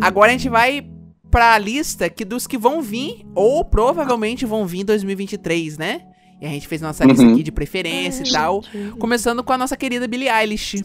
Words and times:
Agora 0.00 0.30
a 0.30 0.32
gente 0.32 0.48
vai 0.48 0.86
pra 1.30 1.58
lista 1.58 2.08
que 2.08 2.24
dos 2.24 2.46
que 2.46 2.56
vão 2.56 2.80
vir, 2.80 3.26
ou 3.34 3.64
provavelmente 3.64 4.46
vão 4.46 4.66
vir 4.66 4.80
em 4.80 4.84
2023, 4.84 5.76
né? 5.78 6.02
E 6.40 6.46
a 6.46 6.48
gente 6.50 6.68
fez 6.68 6.80
nossa 6.80 7.04
lista 7.04 7.24
Uhum. 7.24 7.32
aqui 7.32 7.42
de 7.42 7.50
preferência 7.52 8.22
e 8.22 8.30
tal. 8.30 8.62
Começando 8.98 9.42
com 9.42 9.52
a 9.52 9.58
nossa 9.58 9.76
querida 9.76 10.06
Billie 10.06 10.28
Eilish. 10.28 10.76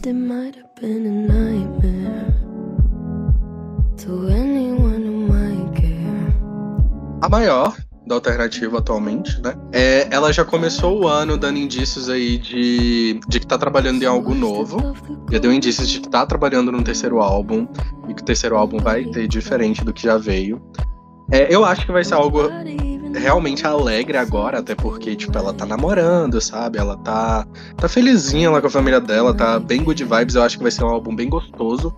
A 7.22 7.28
maior 7.28 7.76
da 8.06 8.16
alternativa 8.16 8.78
atualmente, 8.78 9.40
né? 9.40 9.54
É, 9.72 10.06
ela 10.10 10.30
já 10.32 10.44
começou 10.44 11.02
o 11.02 11.08
ano 11.08 11.38
dando 11.38 11.58
indícios 11.58 12.10
aí 12.10 12.36
de, 12.36 13.18
de 13.26 13.40
que 13.40 13.46
tá 13.46 13.56
trabalhando 13.56 14.02
em 14.02 14.06
algo 14.06 14.34
novo. 14.34 14.78
Já 15.30 15.38
deu 15.38 15.50
indícios 15.52 15.88
de 15.88 16.00
que 16.00 16.08
tá 16.10 16.26
trabalhando 16.26 16.70
num 16.70 16.82
terceiro 16.82 17.20
álbum. 17.20 17.66
Que 18.14 18.22
o 18.22 18.24
terceiro 18.24 18.56
álbum 18.56 18.78
vai 18.78 19.04
ter 19.04 19.26
diferente 19.28 19.84
do 19.84 19.92
que 19.92 20.02
já 20.02 20.16
veio. 20.16 20.60
É, 21.30 21.52
eu 21.54 21.64
acho 21.64 21.86
que 21.86 21.92
vai 21.92 22.04
ser 22.04 22.14
algo 22.14 22.50
realmente 23.14 23.66
alegre 23.66 24.16
agora, 24.16 24.58
até 24.58 24.74
porque, 24.74 25.14
tipo, 25.14 25.36
ela 25.36 25.52
tá 25.52 25.64
namorando, 25.64 26.40
sabe? 26.40 26.78
Ela 26.78 26.96
tá, 26.98 27.46
tá 27.76 27.88
felizinha 27.88 28.50
lá 28.50 28.60
com 28.60 28.66
a 28.66 28.70
família 28.70 29.00
dela, 29.00 29.32
tá 29.34 29.58
bem 29.58 29.82
good 29.82 30.02
vibes. 30.04 30.34
Eu 30.34 30.42
acho 30.42 30.56
que 30.56 30.62
vai 30.62 30.72
ser 30.72 30.84
um 30.84 30.88
álbum 30.88 31.14
bem 31.14 31.28
gostoso. 31.28 31.94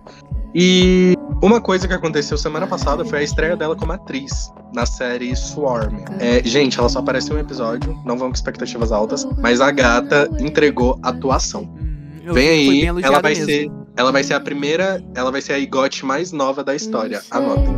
E 0.53 1.13
uma 1.41 1.61
coisa 1.61 1.87
que 1.87 1.93
aconteceu 1.93 2.37
semana 2.37 2.65
passada 2.65 3.05
foi 3.05 3.19
a 3.19 3.23
estreia 3.23 3.55
dela 3.55 3.75
como 3.75 3.91
atriz 3.91 4.51
na 4.73 4.85
série 4.85 5.35
Swarm. 5.35 5.97
É, 6.19 6.41
gente, 6.43 6.79
ela 6.79 6.89
só 6.89 6.99
apareceu 6.99 7.35
um 7.35 7.39
episódio, 7.39 7.97
não 8.05 8.17
vão 8.17 8.29
com 8.29 8.35
expectativas 8.35 8.91
altas, 8.91 9.27
mas 9.37 9.61
a 9.61 9.69
gata 9.71 10.29
entregou 10.39 10.97
atuação. 11.03 11.63
Hum, 11.63 12.17
eu 12.23 12.33
Vem 12.33 12.49
aí, 12.49 12.69
bem 12.91 13.03
ela 13.03 13.19
vai 13.19 13.33
mesmo. 13.33 13.45
ser, 13.45 13.71
ela 13.97 14.11
vai 14.11 14.23
ser 14.23 14.35
a 14.35 14.39
primeira, 14.39 15.03
ela 15.15 15.31
vai 15.31 15.41
ser 15.41 15.53
a 15.53 15.59
igote 15.59 16.05
mais 16.05 16.31
nova 16.31 16.63
da 16.63 16.75
história. 16.75 17.21
Anotem. 17.31 17.75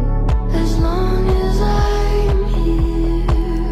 As 0.54 0.76
long 0.78 1.26
as 1.48 1.60
I'm 1.62 2.44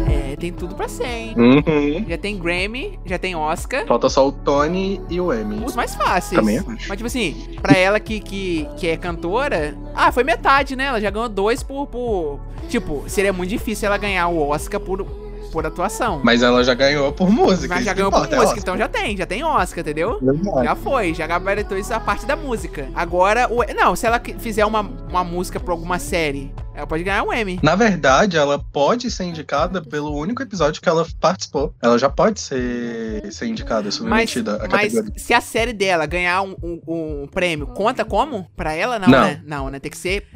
here. 0.08 0.32
É, 0.32 0.36
tem 0.36 0.50
tudo 0.50 0.74
pra 0.74 0.88
ser, 0.88 1.06
hein? 1.06 1.34
Uhum. 1.36 2.06
Já 2.08 2.16
tem 2.16 2.38
Grammy, 2.38 2.98
já 3.04 3.18
tem 3.18 3.36
Oscar. 3.36 3.86
Falta 3.86 4.08
só 4.08 4.26
o 4.26 4.32
Tony 4.32 4.98
e 5.10 5.20
o 5.20 5.30
Emmy. 5.32 5.62
Os 5.62 5.76
mais 5.76 5.94
fáceis. 5.94 6.40
Também 6.40 6.56
acho. 6.58 6.88
Mas, 6.88 6.96
tipo 6.96 7.06
assim, 7.06 7.58
pra 7.60 7.76
ela 7.76 8.00
que, 8.00 8.18
que, 8.18 8.66
que 8.78 8.88
é 8.88 8.96
cantora, 8.96 9.76
ah, 9.94 10.10
foi 10.10 10.24
metade, 10.24 10.74
né? 10.74 10.84
Ela 10.84 11.00
já 11.02 11.10
ganhou 11.10 11.28
dois 11.28 11.62
por, 11.62 11.86
por. 11.86 12.40
Tipo, 12.70 13.04
seria 13.06 13.32
muito 13.32 13.50
difícil 13.50 13.86
ela 13.86 13.98
ganhar 13.98 14.26
o 14.28 14.48
Oscar 14.48 14.80
por, 14.80 15.04
por 15.48 15.66
atuação. 15.66 16.20
Mas 16.22 16.42
ela 16.42 16.62
já 16.62 16.74
ganhou 16.74 17.12
por 17.12 17.30
música. 17.30 17.74
Mas 17.74 17.84
já 17.84 17.92
ganhou 17.92 18.10
por 18.10 18.18
música, 18.20 18.40
Oscar. 18.42 18.58
então 18.58 18.76
já 18.76 18.88
tem, 18.88 19.16
já 19.16 19.26
tem 19.26 19.42
Oscar, 19.44 19.80
entendeu? 19.80 20.18
Verdade. 20.20 20.64
Já 20.64 20.76
foi, 20.76 21.14
já 21.14 21.26
gabaritou 21.26 21.76
isso 21.78 21.92
a 21.94 22.00
parte 22.00 22.26
da 22.26 22.36
música. 22.36 22.88
Agora, 22.94 23.48
o, 23.52 23.62
não, 23.74 23.96
se 23.96 24.06
ela 24.06 24.20
fizer 24.38 24.64
uma, 24.64 24.80
uma 24.80 25.24
música 25.24 25.58
pra 25.58 25.72
alguma 25.72 25.98
série, 25.98 26.52
ela 26.74 26.86
pode 26.86 27.02
ganhar 27.02 27.22
um 27.24 27.32
Emmy. 27.32 27.58
Na 27.62 27.74
verdade, 27.74 28.36
ela 28.36 28.58
pode 28.58 29.10
ser 29.10 29.24
indicada 29.24 29.82
pelo 29.82 30.14
único 30.16 30.42
episódio 30.42 30.80
que 30.80 30.88
ela 30.88 31.04
participou. 31.20 31.74
Ela 31.82 31.98
já 31.98 32.08
pode 32.08 32.40
ser, 32.40 33.32
ser 33.32 33.46
indicada, 33.46 33.84
Mas, 33.84 33.94
submetida 33.94 34.56
à 34.56 34.68
mas 34.68 34.92
categoria. 34.92 35.12
se 35.16 35.34
a 35.34 35.40
série 35.40 35.72
dela 35.72 36.06
ganhar 36.06 36.42
um, 36.42 36.54
um- 36.62 37.22
um 37.22 37.26
prêmio, 37.26 37.66
conta 37.68 38.04
como? 38.04 38.46
Pra 38.56 38.72
ela, 38.74 38.98
não, 38.98 39.08
Não. 39.08 39.20
né? 39.24 39.42
Não, 39.44 39.70
né? 39.70 39.80
Tem 39.80 39.90
que 39.90 39.98
ser 39.98 40.26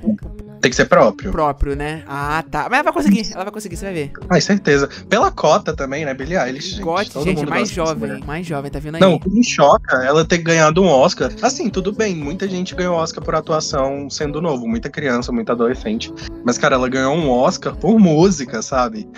Tem 0.63 0.71
que 0.71 0.77
ser 0.77 0.85
próprio. 0.85 1.33
próprio, 1.33 1.75
né? 1.75 2.05
Ah, 2.07 2.45
tá. 2.49 2.69
Mas 2.71 2.75
ela 2.75 2.85
vai 2.85 2.93
conseguir, 2.93 3.33
ela 3.33 3.43
vai 3.43 3.53
conseguir, 3.53 3.77
você 3.77 3.85
vai 3.85 3.95
ver. 3.95 4.13
Ai, 4.31 4.41
certeza. 4.41 4.89
Pela 5.09 5.29
cota 5.33 5.75
também, 5.75 6.05
né? 6.05 6.15
Billie 6.15 6.39
Eilish, 6.39 6.71
gente. 6.71 6.83
Gote, 6.83 7.11
Todo 7.11 7.25
gente, 7.25 7.39
mundo 7.39 7.51
mais 7.51 7.69
jovem, 7.69 8.21
mais 8.25 8.47
jovem, 8.47 8.71
tá 8.71 8.79
vendo 8.79 8.95
aí? 8.95 9.01
Não, 9.01 9.15
o 9.15 9.21
que 9.21 9.29
me 9.29 9.43
choca 9.43 9.97
ela 10.05 10.25
ter 10.25 10.39
ganhado 10.39 10.81
um 10.81 10.87
Oscar. 10.87 11.33
Assim, 11.43 11.69
tudo 11.69 11.91
bem, 11.91 12.15
muita 12.15 12.49
gente 12.49 12.77
ganhou 12.77 12.95
Oscar 12.95 13.25
por 13.25 13.35
atuação 13.35 14.09
sendo 14.09 14.41
novo, 14.41 14.69
muita 14.69 14.89
criança, 14.89 15.33
muita 15.33 15.51
adolescente. 15.51 16.15
Mas, 16.45 16.59
cara, 16.59 16.77
ela 16.77 16.89
ganhou 16.89 17.17
um 17.17 17.29
Oscar 17.29 17.75
por 17.75 17.99
música, 17.99 18.63
sabe? 18.63 19.09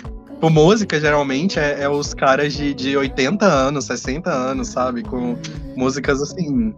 Por 0.41 0.49
música, 0.49 0.99
geralmente, 0.99 1.59
é, 1.59 1.83
é 1.83 1.87
os 1.87 2.15
caras 2.15 2.53
de, 2.53 2.73
de 2.73 2.97
80 2.97 3.45
anos, 3.45 3.85
60 3.85 4.31
anos, 4.31 4.69
sabe? 4.69 5.03
Com 5.03 5.37
músicas, 5.77 6.23
assim, 6.23 6.73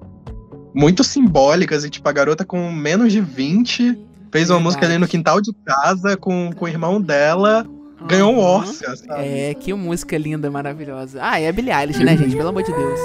muito 0.73 1.05
simbólicas. 1.05 1.85
E, 1.85 1.89
tipo, 1.89 2.09
a 2.09 2.11
garota 2.11 2.43
com 2.43 2.69
menos 2.69 3.13
de 3.13 3.21
20 3.21 4.06
fez 4.31 4.49
uma 4.49 4.55
Verdade. 4.57 4.63
música 4.63 4.85
ali 4.85 4.97
no 4.97 5.07
quintal 5.07 5.41
de 5.41 5.53
casa 5.53 6.17
com, 6.17 6.51
com 6.55 6.65
o 6.65 6.67
irmão 6.67 7.01
dela. 7.01 7.65
Ganhou 8.07 8.33
um 8.33 8.39
Aham. 8.39 8.61
Oscar, 8.61 8.95
sabe? 8.95 9.23
É, 9.27 9.53
que 9.55 9.73
música 9.73 10.17
linda, 10.17 10.51
maravilhosa. 10.51 11.19
Ah, 11.21 11.39
é 11.39 11.47
a 11.47 11.51
Billie 11.51 11.73
Eilish, 11.73 12.03
né, 12.03 12.15
gente? 12.15 12.35
Pelo 12.35 12.49
amor 12.49 12.63
de 12.63 12.71
Deus. 12.71 12.99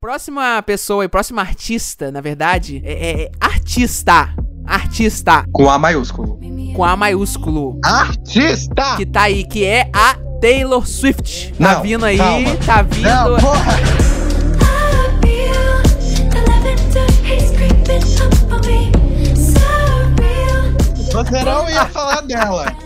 Próxima 0.00 0.62
pessoa 0.62 1.04
e 1.04 1.08
próxima 1.08 1.40
artista, 1.40 2.12
na 2.12 2.20
verdade, 2.20 2.82
é, 2.84 3.22
é 3.22 3.30
artista. 3.40 4.34
Artista. 4.66 5.46
Com 5.52 5.70
A 5.70 5.78
maiúsculo. 5.78 6.38
Com 6.74 6.84
A 6.84 6.96
maiúsculo. 6.96 7.78
Artista! 7.84 8.96
Que 8.96 9.06
tá 9.06 9.22
aí, 9.22 9.44
que 9.44 9.64
é 9.64 9.90
a 9.94 10.16
Taylor 10.44 10.86
Swift. 10.86 11.54
Tá 11.54 11.76
Não, 11.76 11.82
vindo 11.82 12.04
aí, 12.04 12.18
calma. 12.18 12.56
tá 12.66 12.82
vindo. 12.82 13.08
Não, 13.08 13.36
porra! 13.38 13.72
Você 21.10 21.44
não 21.44 21.70
ia 21.70 21.86
falar 21.86 22.20
dela. 22.20 22.76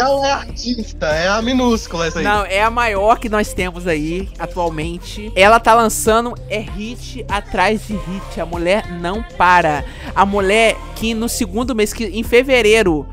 Ela 0.00 0.26
é 0.26 0.32
artista, 0.32 1.06
é 1.08 1.28
a 1.28 1.42
minúscula 1.42 2.06
essa 2.06 2.20
aí. 2.20 2.24
Não, 2.24 2.46
é 2.46 2.62
a 2.62 2.70
maior 2.70 3.18
que 3.18 3.28
nós 3.28 3.52
temos 3.52 3.86
aí 3.86 4.30
atualmente. 4.38 5.30
Ela 5.36 5.60
tá 5.60 5.74
lançando 5.74 6.34
é 6.48 6.60
hit 6.60 7.22
atrás 7.28 7.86
de 7.86 7.96
hit. 7.96 8.40
A 8.40 8.46
mulher 8.46 8.90
não 8.90 9.22
para. 9.36 9.84
A 10.16 10.24
mulher 10.24 10.74
que 10.96 11.12
no 11.12 11.28
segundo 11.28 11.74
mês, 11.74 11.92
que 11.92 12.06
em 12.06 12.22
fevereiro, 12.22 13.06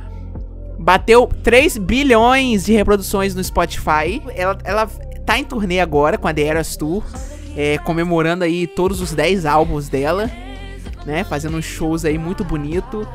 bateu 0.81 1.27
3 1.43 1.77
bilhões 1.77 2.65
de 2.65 2.73
reproduções 2.73 3.35
no 3.35 3.43
Spotify. 3.43 4.21
Ela, 4.35 4.57
ela 4.63 4.87
tá 5.25 5.37
em 5.37 5.43
turnê 5.43 5.79
agora 5.79 6.17
com 6.17 6.27
a 6.27 6.33
The 6.33 6.41
Eras 6.41 6.75
Tour, 6.75 7.03
é, 7.55 7.77
comemorando 7.79 8.43
aí 8.43 8.65
todos 8.67 8.99
os 8.99 9.13
10 9.13 9.45
álbuns 9.45 9.87
dela, 9.87 10.29
né? 11.05 11.23
Fazendo 11.23 11.61
shows 11.61 12.03
aí 12.03 12.17
muito 12.17 12.43
bonito. 12.43 13.07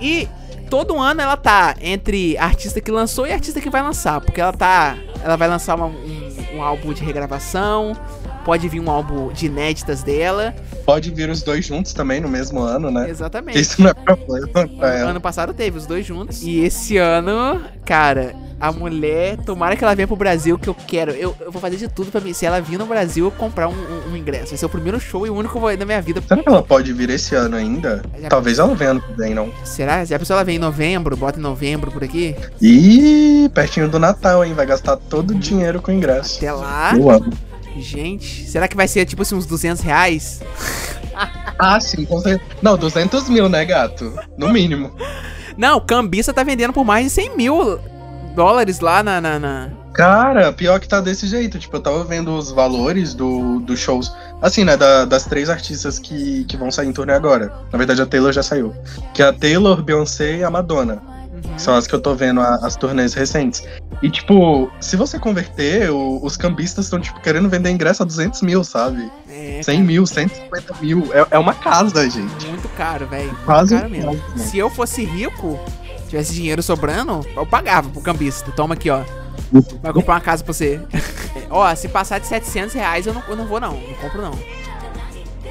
E 0.00 0.28
todo 0.68 0.98
ano 0.98 1.20
ela 1.22 1.36
tá 1.36 1.76
entre 1.80 2.36
artista 2.36 2.80
que 2.80 2.90
lançou 2.90 3.26
e 3.26 3.32
artista 3.32 3.60
que 3.60 3.70
vai 3.70 3.82
lançar, 3.82 4.20
porque 4.20 4.40
ela 4.40 4.52
tá, 4.52 4.96
ela 5.22 5.36
vai 5.36 5.48
lançar 5.48 5.76
uma- 5.76 5.86
um, 5.86 6.56
um 6.56 6.62
álbum 6.62 6.92
de 6.92 7.02
regravação, 7.04 7.92
pode 8.46 8.68
vir 8.68 8.78
um 8.80 8.88
álbum 8.88 9.32
de 9.32 9.46
inéditas 9.46 10.02
dela, 10.04 10.54
Pode 10.86 11.10
vir 11.10 11.28
os 11.28 11.42
dois 11.42 11.66
juntos 11.66 11.92
também 11.92 12.20
no 12.20 12.28
mesmo 12.28 12.60
ano, 12.62 12.92
né? 12.92 13.10
exatamente. 13.10 13.58
Isso 13.60 13.82
não 13.82 13.90
é 13.90 13.94
problema 13.94 14.46
pra 14.78 14.94
ela. 14.96 15.10
Ano 15.10 15.20
passado 15.20 15.52
teve 15.52 15.76
os 15.76 15.84
dois 15.84 16.06
juntos. 16.06 16.42
E 16.42 16.60
esse 16.60 16.96
ano, 16.96 17.60
cara, 17.84 18.36
a 18.60 18.70
mulher, 18.70 19.36
tomara 19.38 19.74
que 19.74 19.82
ela 19.82 19.96
venha 19.96 20.06
pro 20.06 20.14
Brasil, 20.14 20.56
que 20.56 20.68
eu 20.68 20.74
quero. 20.86 21.10
Eu, 21.10 21.34
eu 21.40 21.50
vou 21.50 21.60
fazer 21.60 21.76
de 21.76 21.88
tudo 21.88 22.12
pra 22.12 22.20
mim. 22.20 22.32
Se 22.32 22.46
ela 22.46 22.60
vir 22.60 22.78
no 22.78 22.86
Brasil, 22.86 23.24
eu 23.24 23.30
comprar 23.32 23.66
um, 23.68 23.72
um- 23.72 24.12
um 24.12 24.16
ingresso. 24.16 24.50
Vai 24.50 24.58
ser 24.58 24.66
o 24.66 24.68
primeiro 24.68 25.00
show 25.00 25.26
e 25.26 25.30
o 25.30 25.34
único 25.34 25.58
na 25.76 25.84
minha 25.84 26.00
vida. 26.00 26.22
Será 26.26 26.40
que 26.40 26.48
ela 26.48 26.62
pode 26.62 26.92
vir 26.92 27.10
esse 27.10 27.34
ano 27.34 27.56
ainda? 27.56 28.02
Já- 28.22 28.28
Talvez 28.28 28.60
ela 28.60 28.72
venha 28.76 28.92
ano 28.92 29.00
que 29.00 29.12
vem, 29.14 29.34
não. 29.34 29.50
Será? 29.64 30.06
Se 30.06 30.14
a 30.14 30.18
pessoa 30.20 30.36
ela 30.36 30.44
vem 30.44 30.54
em 30.54 30.60
novembro, 30.60 31.16
bota 31.16 31.40
em 31.40 31.42
novembro 31.42 31.90
por 31.90 32.04
aqui, 32.04 32.36
Ih, 32.62 33.50
pertinho 33.52 33.88
do 33.88 33.98
Natal, 33.98 34.44
hein? 34.44 34.54
Vai 34.54 34.66
gastar 34.66 34.96
todo 34.96 35.32
o 35.32 35.34
dinheiro 35.34 35.82
com 35.82 35.90
ingresso. 35.90 36.36
até 36.38 36.52
lá. 36.52 36.94
Eu 36.96 37.10
amo. 37.10 37.32
Gente, 37.80 38.46
será 38.48 38.66
que 38.68 38.76
vai 38.76 38.88
ser 38.88 39.04
tipo 39.06 39.22
assim 39.22 39.34
uns 39.34 39.46
200 39.46 39.82
reais? 39.82 40.40
Ah, 41.58 41.80
sim, 41.80 42.04
com 42.04 42.20
certeza. 42.20 42.50
Não, 42.60 42.76
200 42.76 43.28
mil, 43.28 43.48
né, 43.48 43.64
gato? 43.64 44.12
No 44.36 44.48
mínimo. 44.52 44.92
Não, 45.56 45.80
cambista 45.80 46.32
tá 46.34 46.42
vendendo 46.42 46.72
por 46.72 46.84
mais 46.84 47.04
de 47.06 47.10
100 47.10 47.36
mil 47.36 47.78
dólares 48.34 48.80
lá 48.80 49.02
na. 49.02 49.20
na, 49.20 49.38
na- 49.38 49.70
Cara, 49.94 50.52
pior 50.52 50.78
que 50.78 50.86
tá 50.86 51.00
desse 51.00 51.26
jeito. 51.26 51.58
Tipo, 51.58 51.76
eu 51.76 51.80
tava 51.80 52.04
vendo 52.04 52.36
os 52.36 52.50
valores 52.50 53.14
do, 53.14 53.60
dos 53.60 53.80
shows. 53.80 54.12
Assim, 54.42 54.62
né? 54.62 54.76
da- 54.76 55.06
das 55.06 55.24
três 55.24 55.48
artistas 55.48 55.98
que, 55.98 56.44
que 56.44 56.54
vão 56.58 56.70
sair 56.70 56.88
em 56.88 56.92
turnê 56.92 57.14
agora. 57.14 57.50
Na 57.72 57.78
verdade, 57.78 58.02
a 58.02 58.06
Taylor 58.06 58.30
já 58.30 58.42
saiu. 58.42 58.74
Que 59.14 59.22
é 59.22 59.26
a 59.26 59.32
Taylor, 59.32 59.82
Beyoncé 59.82 60.36
e 60.36 60.44
a 60.44 60.50
Madonna. 60.50 61.02
São 61.56 61.74
as 61.74 61.86
que 61.86 61.94
eu 61.94 62.00
tô 62.00 62.14
vendo, 62.14 62.40
a- 62.40 62.58
as 62.62 62.76
turnês 62.76 63.14
recentes. 63.14 63.62
E, 64.02 64.10
tipo, 64.10 64.70
se 64.80 64.96
você 64.96 65.18
converter, 65.18 65.90
o- 65.90 66.20
os 66.24 66.36
cambistas 66.36 66.86
estão, 66.86 67.00
tipo, 67.00 67.20
querendo 67.20 67.48
vender 67.48 67.70
ingresso 67.70 68.02
a 68.02 68.06
200 68.06 68.42
mil, 68.42 68.62
sabe? 68.62 69.10
É, 69.28 69.60
100 69.62 69.82
mil, 69.82 70.06
150 70.06 70.74
mil. 70.80 71.08
É, 71.12 71.26
é 71.32 71.38
uma 71.38 71.54
casa, 71.54 72.08
gente. 72.08 72.46
muito 72.46 72.68
caro, 72.76 73.06
velho. 73.06 73.34
Quase 73.44 73.74
caro 73.76 73.88
mesmo. 73.90 74.16
casa, 74.16 74.34
né? 74.36 74.44
Se 74.44 74.58
eu 74.58 74.68
fosse 74.70 75.04
rico, 75.04 75.58
tivesse 76.08 76.34
dinheiro 76.34 76.62
sobrando, 76.62 77.20
eu 77.34 77.46
pagava 77.46 77.88
pro 77.88 78.00
cambista. 78.00 78.50
Toma 78.52 78.74
aqui, 78.74 78.90
ó. 78.90 79.02
Vai 79.82 79.92
comprar 79.92 80.14
uma 80.14 80.20
casa 80.20 80.42
pra 80.44 80.52
você. 80.52 80.80
ó, 81.50 81.72
se 81.74 81.88
passar 81.88 82.18
de 82.18 82.26
700 82.26 82.74
reais, 82.74 83.06
eu 83.06 83.14
não, 83.14 83.22
eu 83.28 83.36
não 83.36 83.46
vou, 83.46 83.60
não. 83.60 83.72
Não 83.72 83.94
compro, 84.00 84.20
não. 84.22 84.32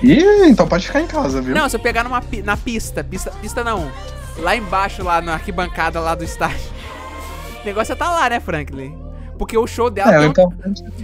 Ih, 0.03 0.47
então 0.49 0.67
pode 0.67 0.85
ficar 0.85 1.01
em 1.01 1.07
casa, 1.07 1.41
viu? 1.41 1.55
Não, 1.55 1.67
se 1.69 1.75
eu 1.75 1.79
pegar 1.79 2.03
numa, 2.03 2.21
na 2.43 2.57
pista, 2.57 3.03
pista, 3.03 3.31
pista 3.41 3.63
não. 3.63 3.89
Lá 4.37 4.55
embaixo, 4.55 5.03
lá 5.03 5.21
na 5.21 5.33
arquibancada 5.33 5.99
lá 5.99 6.13
do 6.15 6.23
estádio. 6.23 6.69
O 7.61 7.65
negócio 7.65 7.93
é 7.93 7.95
tá 7.95 8.09
lá, 8.11 8.29
né, 8.29 8.39
Franklin? 8.39 8.95
Porque 9.37 9.57
o 9.57 9.65
show 9.67 9.89
dela 9.89 10.13
É, 10.13 10.27
o 10.27 10.33
tem, 10.33 10.45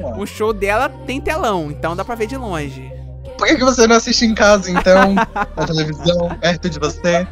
ó. 0.04 0.18
o 0.18 0.26
show 0.26 0.54
dela 0.54 0.88
tem 1.06 1.20
telão, 1.20 1.70
então 1.72 1.96
dá 1.96 2.06
pra 2.06 2.16
ver 2.16 2.28
de 2.28 2.38
longe. 2.38 2.92
Por 3.38 3.48
que, 3.48 3.56
que 3.56 3.64
você 3.64 3.88
não 3.88 3.96
assiste 3.96 4.26
em 4.26 4.36
casa, 4.36 4.70
então? 4.70 5.16
na 5.56 5.66
televisão, 5.66 6.30
perto 6.40 6.70
de 6.70 6.80
você? 6.80 7.28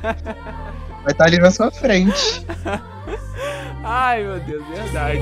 Vai 1.04 1.12
estar 1.12 1.26
ali 1.26 1.38
na 1.38 1.52
sua 1.52 1.72
frente. 1.72 2.46
Ai, 3.84 4.24
meu 4.24 4.40
Deus, 4.40 4.66
verdade. 4.68 5.20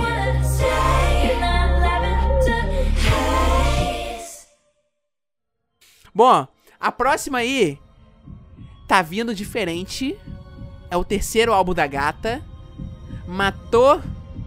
Bom, 6.13 6.47
a 6.79 6.91
próxima 6.91 7.39
aí 7.39 7.77
tá 8.87 9.01
vindo 9.01 9.35
diferente. 9.35 10.17
É 10.89 10.97
o 10.97 11.03
terceiro 11.03 11.53
álbum 11.53 11.73
da 11.73 11.85
gata. 11.85 12.41
Matou 13.27 14.01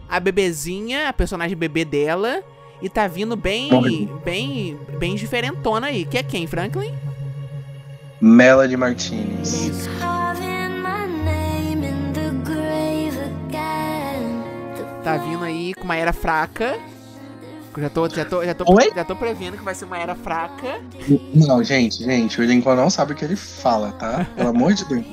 a 0.09 0.19
bebezinha, 0.19 1.09
a 1.09 1.13
personagem 1.13 1.57
bebê 1.57 1.85
dela. 1.85 2.43
E 2.83 2.89
tá 2.89 3.07
vindo 3.07 3.37
bem, 3.37 3.71
Morre. 3.71 4.09
bem, 4.25 4.79
bem 4.99 5.15
diferentona 5.15 5.89
aí. 5.89 6.05
Que 6.07 6.19
é 6.19 6.23
quem, 6.23 6.47
Franklin? 6.47 6.95
Melanie 8.21 8.77
Martinez. 8.77 9.53
Isso. 9.53 9.91
Tá 15.03 15.17
vindo 15.17 15.45
aí 15.45 15.73
com 15.75 15.85
uma 15.85 15.97
era 15.97 16.13
fraca. 16.13 16.79
Já 17.81 17.89
tô, 17.89 18.09
já 18.09 18.25
tô, 18.25 18.45
já 18.45 18.55
tô, 18.55 18.65
Oi? 18.73 18.91
já 18.95 19.05
tô 19.05 19.17
prevendo 19.17 19.57
que 19.57 19.65
vai 19.65 19.75
ser 19.75 19.87
uma 19.87 19.99
era 19.99 20.15
fraca. 20.15 20.81
Não, 21.35 21.65
gente, 21.65 22.05
gente, 22.05 22.41
o 22.41 22.45
Lincoln 22.45 22.77
não 22.77 22.91
sabe 22.91 23.13
o 23.13 23.17
que 23.17 23.25
ele 23.25 23.37
fala, 23.37 23.93
tá? 23.93 24.27
Pelo 24.37 24.51
amor 24.51 24.75
de 24.75 24.85
Deus. 24.85 25.05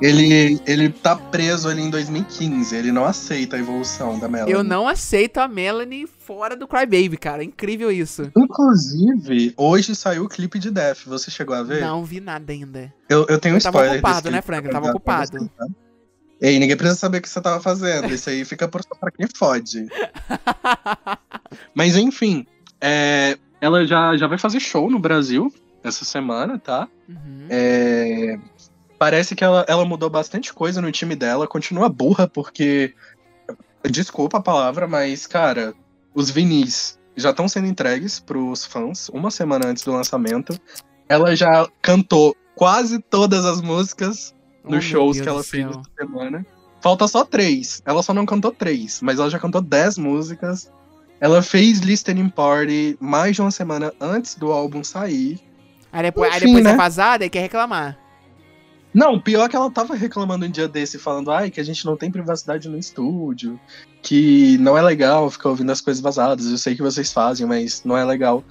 Ele, 0.00 0.60
ele 0.64 0.90
tá 0.90 1.16
preso 1.16 1.68
ali 1.68 1.82
em 1.82 1.90
2015, 1.90 2.76
ele 2.76 2.92
não 2.92 3.04
aceita 3.04 3.56
a 3.56 3.58
evolução 3.58 4.18
da 4.18 4.28
Melanie. 4.28 4.54
Eu 4.54 4.62
não 4.62 4.86
aceito 4.86 5.38
a 5.38 5.48
Melanie 5.48 6.06
fora 6.06 6.54
do 6.54 6.68
Crybaby, 6.68 7.16
cara. 7.16 7.42
Incrível 7.42 7.90
isso. 7.90 8.30
Inclusive, 8.36 9.52
hoje 9.56 9.94
saiu 9.96 10.24
o 10.24 10.28
clipe 10.28 10.58
de 10.58 10.70
Death, 10.70 10.98
você 11.04 11.30
chegou 11.30 11.56
a 11.56 11.62
ver? 11.62 11.80
Não 11.80 12.04
vi 12.04 12.20
nada 12.20 12.52
ainda. 12.52 12.92
Eu, 13.08 13.26
eu 13.28 13.40
tenho 13.40 13.56
um 13.56 13.58
Eu 13.58 13.62
tava 13.62 13.78
spoiler 13.78 13.98
ocupado, 13.98 14.22
desse 14.22 14.30
né, 14.30 14.42
Frank? 14.42 14.66
Eu 14.66 14.72
tava 14.72 14.90
ocupado. 14.90 15.30
você, 15.30 15.48
tá? 15.48 15.66
Ei, 16.40 16.58
ninguém 16.58 16.76
precisa 16.76 16.98
saber 16.98 17.18
o 17.18 17.22
que 17.22 17.28
você 17.28 17.40
tava 17.40 17.60
fazendo. 17.60 18.12
Isso 18.12 18.30
aí 18.30 18.44
fica 18.44 18.68
por 18.68 18.82
pra 19.00 19.10
quem 19.10 19.26
fode. 19.34 19.88
Mas 21.74 21.96
enfim, 21.96 22.46
é, 22.80 23.36
ela 23.60 23.84
já, 23.84 24.16
já 24.16 24.26
vai 24.26 24.38
fazer 24.38 24.60
show 24.60 24.90
no 24.90 24.98
Brasil 24.98 25.52
essa 25.82 26.04
semana, 26.04 26.58
tá? 26.58 26.88
Uhum. 27.08 27.46
É, 27.50 28.38
parece 28.98 29.34
que 29.34 29.42
ela, 29.42 29.64
ela 29.68 29.84
mudou 29.84 30.08
bastante 30.08 30.52
coisa 30.52 30.80
no 30.80 30.92
time 30.92 31.16
dela. 31.16 31.46
Continua 31.46 31.88
burra, 31.88 32.28
porque. 32.28 32.94
Desculpa 33.88 34.38
a 34.38 34.42
palavra, 34.42 34.88
mas, 34.88 35.24
cara, 35.26 35.72
os 36.12 36.30
vinis 36.30 36.98
já 37.16 37.30
estão 37.30 37.48
sendo 37.48 37.68
entregues 37.68 38.18
pros 38.18 38.64
fãs 38.64 39.08
uma 39.08 39.30
semana 39.30 39.68
antes 39.68 39.84
do 39.84 39.92
lançamento. 39.92 40.58
Ela 41.08 41.34
já 41.34 41.66
cantou 41.80 42.36
quase 42.56 42.98
todas 42.98 43.44
as 43.44 43.62
músicas 43.62 44.34
Oh, 44.68 44.74
nos 44.74 44.84
shows 44.84 45.16
Deus 45.16 45.24
que 45.24 45.28
ela 45.28 45.42
fez 45.42 45.66
essa 45.66 45.82
semana. 45.98 46.46
Falta 46.80 47.08
só 47.08 47.24
três. 47.24 47.82
Ela 47.84 48.02
só 48.02 48.14
não 48.14 48.24
cantou 48.24 48.52
três, 48.52 49.00
mas 49.02 49.18
ela 49.18 49.30
já 49.30 49.38
cantou 49.38 49.60
dez 49.60 49.98
músicas. 49.98 50.70
Ela 51.20 51.42
fez 51.42 51.80
listening 51.80 52.28
party 52.28 52.96
mais 53.00 53.34
de 53.34 53.42
uma 53.42 53.50
semana 53.50 53.92
antes 54.00 54.36
do 54.36 54.52
álbum 54.52 54.84
sair. 54.84 55.40
Aí 55.92 56.02
depois, 56.02 56.30
aí 56.30 56.38
Enfim, 56.38 56.46
depois 56.46 56.66
é 56.66 56.70
né? 56.70 56.76
vazada 56.76 57.24
e 57.24 57.30
quer 57.30 57.40
reclamar. 57.40 57.98
Não, 58.94 59.20
pior 59.20 59.44
é 59.44 59.48
que 59.48 59.56
ela 59.56 59.70
tava 59.70 59.94
reclamando 59.94 60.46
um 60.46 60.50
dia 60.50 60.66
desse, 60.66 60.98
falando 60.98 61.30
ai, 61.30 61.50
que 61.50 61.60
a 61.60 61.64
gente 61.64 61.84
não 61.84 61.96
tem 61.96 62.10
privacidade 62.10 62.68
no 62.68 62.78
estúdio, 62.78 63.60
que 64.02 64.56
não 64.58 64.78
é 64.78 64.82
legal 64.82 65.30
ficar 65.30 65.50
ouvindo 65.50 65.70
as 65.70 65.80
coisas 65.80 66.02
vazadas. 66.02 66.46
Eu 66.50 66.56
sei 66.56 66.74
que 66.74 66.82
vocês 66.82 67.12
fazem, 67.12 67.46
mas 67.46 67.84
não 67.84 67.96
é 67.96 68.04
legal. 68.04 68.42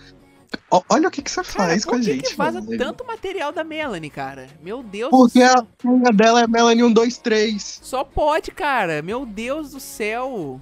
Ó, 0.71 0.81
olha 0.89 1.07
o 1.07 1.11
que, 1.11 1.21
que 1.21 1.31
você 1.31 1.43
faz 1.43 1.83
por 1.83 1.91
com 1.91 1.95
a 1.97 2.01
gente. 2.01 2.29
que 2.29 2.35
vaza 2.35 2.61
mano. 2.61 2.77
tanto 2.77 3.05
material 3.05 3.51
da 3.51 3.63
Melanie, 3.63 4.09
cara? 4.09 4.47
Meu 4.61 4.81
Deus 4.83 5.09
Porque 5.09 5.39
do 5.39 5.45
céu. 5.45 5.59
a 5.59 5.81
senha 5.81 6.11
dela 6.13 6.41
é 6.41 6.47
Melanie 6.47 6.83
123. 6.83 7.79
Só 7.83 8.03
pode, 8.03 8.51
cara. 8.51 9.01
Meu 9.01 9.25
Deus 9.25 9.71
do 9.71 9.79
céu. 9.79 10.61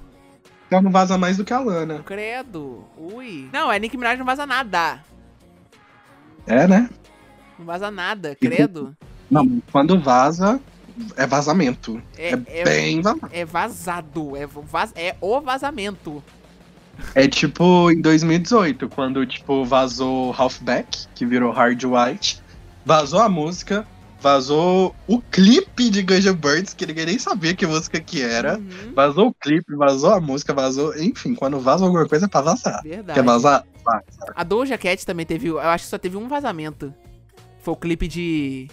Ela 0.72 0.82
não 0.82 0.92
vaza 0.92 1.18
mais 1.18 1.38
do 1.38 1.46
que 1.46 1.54
a 1.54 1.60
Lana. 1.60 2.02
Credo. 2.04 2.84
Ui. 2.98 3.48
Não, 3.54 3.72
é 3.72 3.78
Nick 3.80 3.96
Minaj 3.98 4.18
não 4.18 4.26
vaza 4.26 4.46
nada. 4.46 5.04
É, 6.48 6.68
né? 6.68 6.90
Não 7.58 7.66
vaza 7.66 7.90
nada, 7.90 8.36
credo. 8.36 8.96
Não, 9.30 9.62
quando 9.72 10.00
vaza, 10.00 10.60
é 11.16 11.26
vazamento. 11.26 12.02
É, 12.18 12.34
É, 12.34 12.42
é, 12.48 12.64
bem 12.64 13.02
vazado. 13.02 13.30
é 13.32 13.46
vazado. 13.46 14.36
É, 14.38 14.46
vaz, 14.46 14.92
é 14.96 15.16
o 15.22 15.40
vazamento. 15.42 16.24
É 17.14 17.28
tipo 17.28 17.90
em 17.92 18.02
2018, 18.02 18.90
quando 18.90 19.26
tipo 19.26 19.66
vazou 19.66 20.34
Halfback, 20.38 21.08
que 21.16 21.26
virou 21.26 21.52
Hard 21.52 21.82
White, 21.84 22.42
vazou 22.86 23.20
a 23.20 23.30
música, 23.30 23.86
vazou 24.20 24.96
o 25.08 25.22
clipe 25.22 25.90
de 25.90 26.02
N' 26.02 26.34
Birds, 26.34 26.74
que 26.74 26.86
ninguém 26.86 27.06
nem 27.06 27.20
sabia 27.20 27.56
que 27.56 27.66
música 27.68 28.00
que 28.00 28.22
era. 28.22 28.58
Uhum, 28.58 28.94
Vazou 28.96 29.28
o 29.28 29.34
clipe, 29.34 29.76
vazou 29.76 30.14
a 30.14 30.20
música, 30.20 30.54
vazou. 30.54 30.98
Enfim, 30.98 31.36
quando 31.36 31.60
vaza 31.60 31.86
alguma 31.86 32.08
coisa 32.08 32.26
é 32.26 32.28
pra 32.28 32.42
vazar. 32.42 32.82
verdade. 32.84 33.20
Quer 33.20 33.26
vazar? 33.26 33.64
Vaza. 33.84 34.34
A 34.36 34.44
Doja 34.44 34.78
Cat 34.78 35.06
também 35.06 35.26
teve. 35.26 35.48
Eu 35.48 35.60
acho 35.60 35.84
que 35.84 35.90
só 35.92 35.98
teve 35.98 36.18
um 36.18 36.28
vazamento. 36.28 36.94
Foi 37.60 37.74
o 37.74 37.78
clipe 37.78 38.08
de. 38.08 38.68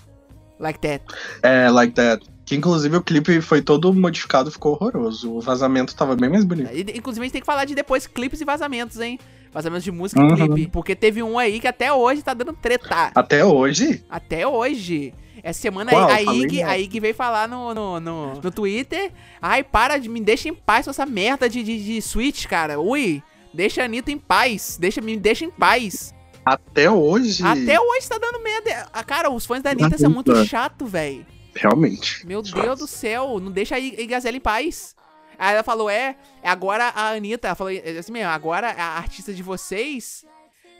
Like 0.58 0.78
That. 0.78 1.04
É, 1.42 1.68
like 1.68 1.92
that. 1.94 2.24
Que 2.52 2.56
inclusive 2.56 2.94
o 2.98 3.02
clipe 3.02 3.40
foi 3.40 3.62
todo 3.62 3.90
modificado, 3.94 4.50
ficou 4.50 4.72
horroroso. 4.74 5.32
O 5.32 5.40
vazamento 5.40 5.94
tava 5.94 6.14
bem 6.14 6.28
mais 6.28 6.44
bonito. 6.44 6.68
E, 6.70 6.98
Inclusive, 6.98 7.22
a 7.22 7.24
gente 7.24 7.32
tem 7.32 7.40
que 7.40 7.46
falar 7.46 7.64
de 7.64 7.74
depois 7.74 8.06
clipes 8.06 8.42
e 8.42 8.44
vazamentos, 8.44 9.00
hein? 9.00 9.18
Vazamentos 9.50 9.84
de 9.84 9.90
música 9.90 10.20
Uhum. 10.20 10.34
e 10.34 10.36
clipe. 10.36 10.70
Porque 10.70 10.94
teve 10.94 11.22
um 11.22 11.38
aí 11.38 11.58
que 11.58 11.66
até 11.66 11.90
hoje 11.90 12.20
tá 12.20 12.34
dando 12.34 12.52
treta. 12.52 13.10
Até 13.14 13.42
hoje, 13.42 14.04
Até 14.10 14.46
hoje. 14.46 15.14
Essa 15.42 15.62
semana 15.62 15.90
Qual? 15.92 16.10
aí, 16.10 16.28
a 16.28 16.32
Ig, 16.34 16.62
a 16.62 16.78
Ig 16.78 17.00
veio 17.00 17.14
falar 17.14 17.48
no, 17.48 17.72
no, 17.72 17.98
no, 17.98 18.34
no 18.42 18.50
Twitter. 18.50 19.10
Ai, 19.40 19.64
para 19.64 19.96
de 19.96 20.10
me 20.10 20.20
deixa 20.20 20.50
em 20.50 20.54
paz 20.54 20.84
com 20.84 20.90
essa 20.90 21.06
merda 21.06 21.48
de, 21.48 21.62
de, 21.62 21.82
de 21.82 22.02
Switch, 22.02 22.44
cara. 22.46 22.78
Ui, 22.78 23.22
deixa 23.54 23.80
a 23.80 23.86
Anitta 23.86 24.12
em 24.12 24.18
paz. 24.18 24.76
Deixa, 24.78 25.00
me 25.00 25.16
deixa 25.16 25.46
em 25.46 25.50
paz. 25.50 26.12
até 26.44 26.90
hoje. 26.90 27.42
Até 27.42 27.80
hoje 27.80 28.06
tá 28.10 28.18
dando 28.18 28.42
merda. 28.44 28.88
Ah, 28.92 29.02
Cara, 29.02 29.30
os 29.30 29.46
fãs 29.46 29.62
da 29.62 29.70
Anitta 29.70 29.96
são 29.96 30.10
muito 30.10 30.34
chato, 30.44 30.84
velho. 30.84 31.24
Realmente. 31.54 32.26
Meu 32.26 32.40
Deus 32.42 32.78
do 32.78 32.86
céu, 32.86 33.38
não 33.40 33.50
deixa 33.50 33.76
a 33.76 34.06
Gazela 34.06 34.36
em 34.36 34.40
paz. 34.40 34.94
Aí 35.38 35.54
ela 35.54 35.62
falou, 35.62 35.90
é, 35.90 36.16
é 36.42 36.48
agora 36.48 36.88
a 36.94 37.08
Anitta, 37.10 37.48
ela 37.48 37.54
falou 37.54 37.72
é, 37.72 37.98
assim 37.98 38.12
mesmo, 38.12 38.30
agora 38.30 38.70
a 38.70 38.96
artista 38.98 39.32
de 39.34 39.42
vocês 39.42 40.24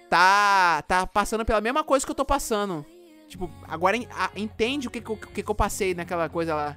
tá 0.08 0.82
tá 0.86 1.06
passando 1.06 1.44
pela 1.44 1.60
mesma 1.60 1.82
coisa 1.82 2.04
que 2.04 2.10
eu 2.10 2.14
tô 2.16 2.24
passando. 2.24 2.84
Tipo, 3.28 3.50
agora 3.66 3.96
en- 3.96 4.06
a- 4.10 4.30
entende 4.36 4.86
o 4.88 4.90
que 4.90 5.00
que, 5.00 5.10
o 5.12 5.16
que 5.16 5.42
que 5.42 5.50
eu 5.50 5.54
passei 5.54 5.94
naquela 5.94 6.28
coisa 6.28 6.54
lá. 6.54 6.76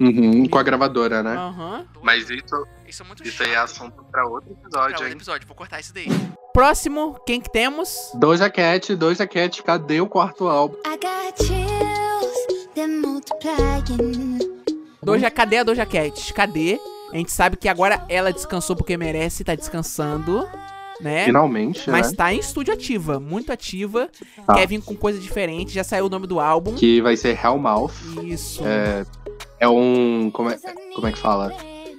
Uhum, 0.00 0.46
com 0.48 0.58
a 0.58 0.62
gravadora, 0.62 1.22
né? 1.22 1.34
Aham. 1.36 1.86
Mas 2.02 2.30
isso, 2.30 2.66
Isso 2.86 3.02
é 3.02 3.06
muito 3.06 3.22
isso 3.26 3.42
aí 3.42 3.50
é 3.50 3.56
assunto 3.56 4.02
pra 4.04 4.24
outro 4.26 4.52
episódio, 4.52 5.06
hein? 5.06 5.12
episódio, 5.12 5.46
vou 5.46 5.56
cortar 5.56 5.80
isso 5.80 5.92
daí. 5.92 6.06
Próximo, 6.54 7.18
quem 7.26 7.40
que 7.40 7.50
temos? 7.50 8.10
Doja 8.14 8.48
Cat, 8.48 8.94
Doja 8.96 9.26
Cat, 9.26 9.62
cadê 9.62 10.00
o 10.00 10.08
quarto 10.08 10.48
álbum? 10.48 10.76
I 10.86 10.96
Doja, 15.02 15.30
cadê 15.30 15.58
a 15.58 15.64
Doja 15.64 15.86
Cat? 15.86 16.32
Cadê? 16.32 16.78
A 17.12 17.16
gente 17.16 17.32
sabe 17.32 17.56
que 17.56 17.68
agora 17.68 18.04
ela 18.08 18.32
descansou 18.32 18.76
porque 18.76 18.96
merece, 18.96 19.42
tá 19.42 19.54
descansando, 19.54 20.46
né? 21.00 21.24
Finalmente, 21.24 21.90
Mas 21.90 22.10
né? 22.10 22.16
tá 22.16 22.32
em 22.32 22.38
estúdio 22.38 22.72
ativa, 22.72 23.18
muito 23.18 23.52
ativa. 23.52 24.08
Tá. 24.46 24.54
Quer 24.54 24.68
vir 24.68 24.80
com 24.82 24.94
coisa 24.94 25.18
diferente, 25.18 25.72
já 25.72 25.82
saiu 25.82 26.06
o 26.06 26.08
nome 26.08 26.26
do 26.26 26.38
álbum. 26.38 26.74
Que 26.74 27.00
vai 27.00 27.16
ser 27.16 27.38
Hellmouth. 27.42 27.92
Isso. 28.22 28.62
É, 28.64 29.04
é 29.58 29.68
um. 29.68 30.30
Como 30.32 30.50
é, 30.50 30.58
como 30.94 31.06
é 31.06 31.12
que 31.12 31.18
fala? 31.18 31.52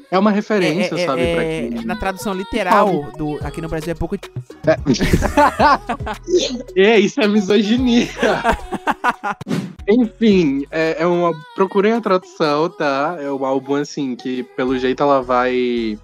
É 0.09 0.19
uma 0.19 0.31
referência, 0.31 0.95
É, 0.95 1.03
é, 1.03 1.05
sabe? 1.05 1.21
é, 1.21 1.35
pra 1.35 1.43
é, 1.43 1.69
quem. 1.69 1.85
na 1.85 1.95
tradução 1.95 2.33
literal 2.33 3.11
do 3.17 3.37
aqui 3.45 3.61
no 3.61 3.69
Brasil 3.69 3.91
é 3.91 3.95
pouco. 3.95 4.15
É, 6.75 6.99
isso 6.99 7.21
é 7.21 7.27
misoginia. 7.27 8.07
Enfim, 9.87 10.65
é, 10.71 10.97
é 10.99 11.05
uma. 11.05 11.33
Procurem 11.55 11.93
a 11.93 12.01
tradução, 12.01 12.69
tá? 12.69 13.17
É 13.19 13.31
um 13.31 13.45
álbum 13.45 13.75
assim 13.75 14.15
que, 14.15 14.43
pelo 14.55 14.77
jeito, 14.77 15.01
ela 15.01 15.21
vai 15.21 15.97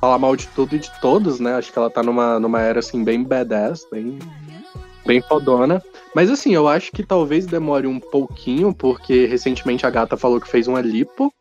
falar 0.00 0.18
mal 0.18 0.36
de 0.36 0.46
tudo 0.48 0.76
e 0.76 0.78
de 0.78 0.90
todos, 1.00 1.40
né? 1.40 1.54
Acho 1.54 1.72
que 1.72 1.78
ela 1.78 1.90
tá 1.90 2.02
numa, 2.02 2.38
numa 2.38 2.60
era 2.60 2.80
assim, 2.80 3.02
bem 3.02 3.22
badass, 3.22 3.86
bem, 3.90 4.18
bem 5.06 5.20
fodona. 5.22 5.82
Mas 6.14 6.30
assim, 6.30 6.54
eu 6.54 6.68
acho 6.68 6.92
que 6.92 7.02
talvez 7.02 7.46
demore 7.46 7.86
um 7.86 7.98
pouquinho, 7.98 8.72
porque 8.72 9.26
recentemente 9.26 9.86
a 9.86 9.90
gata 9.90 10.16
falou 10.16 10.40
que 10.40 10.48
fez 10.48 10.68
uma 10.68 10.80
lipo. 10.80 11.32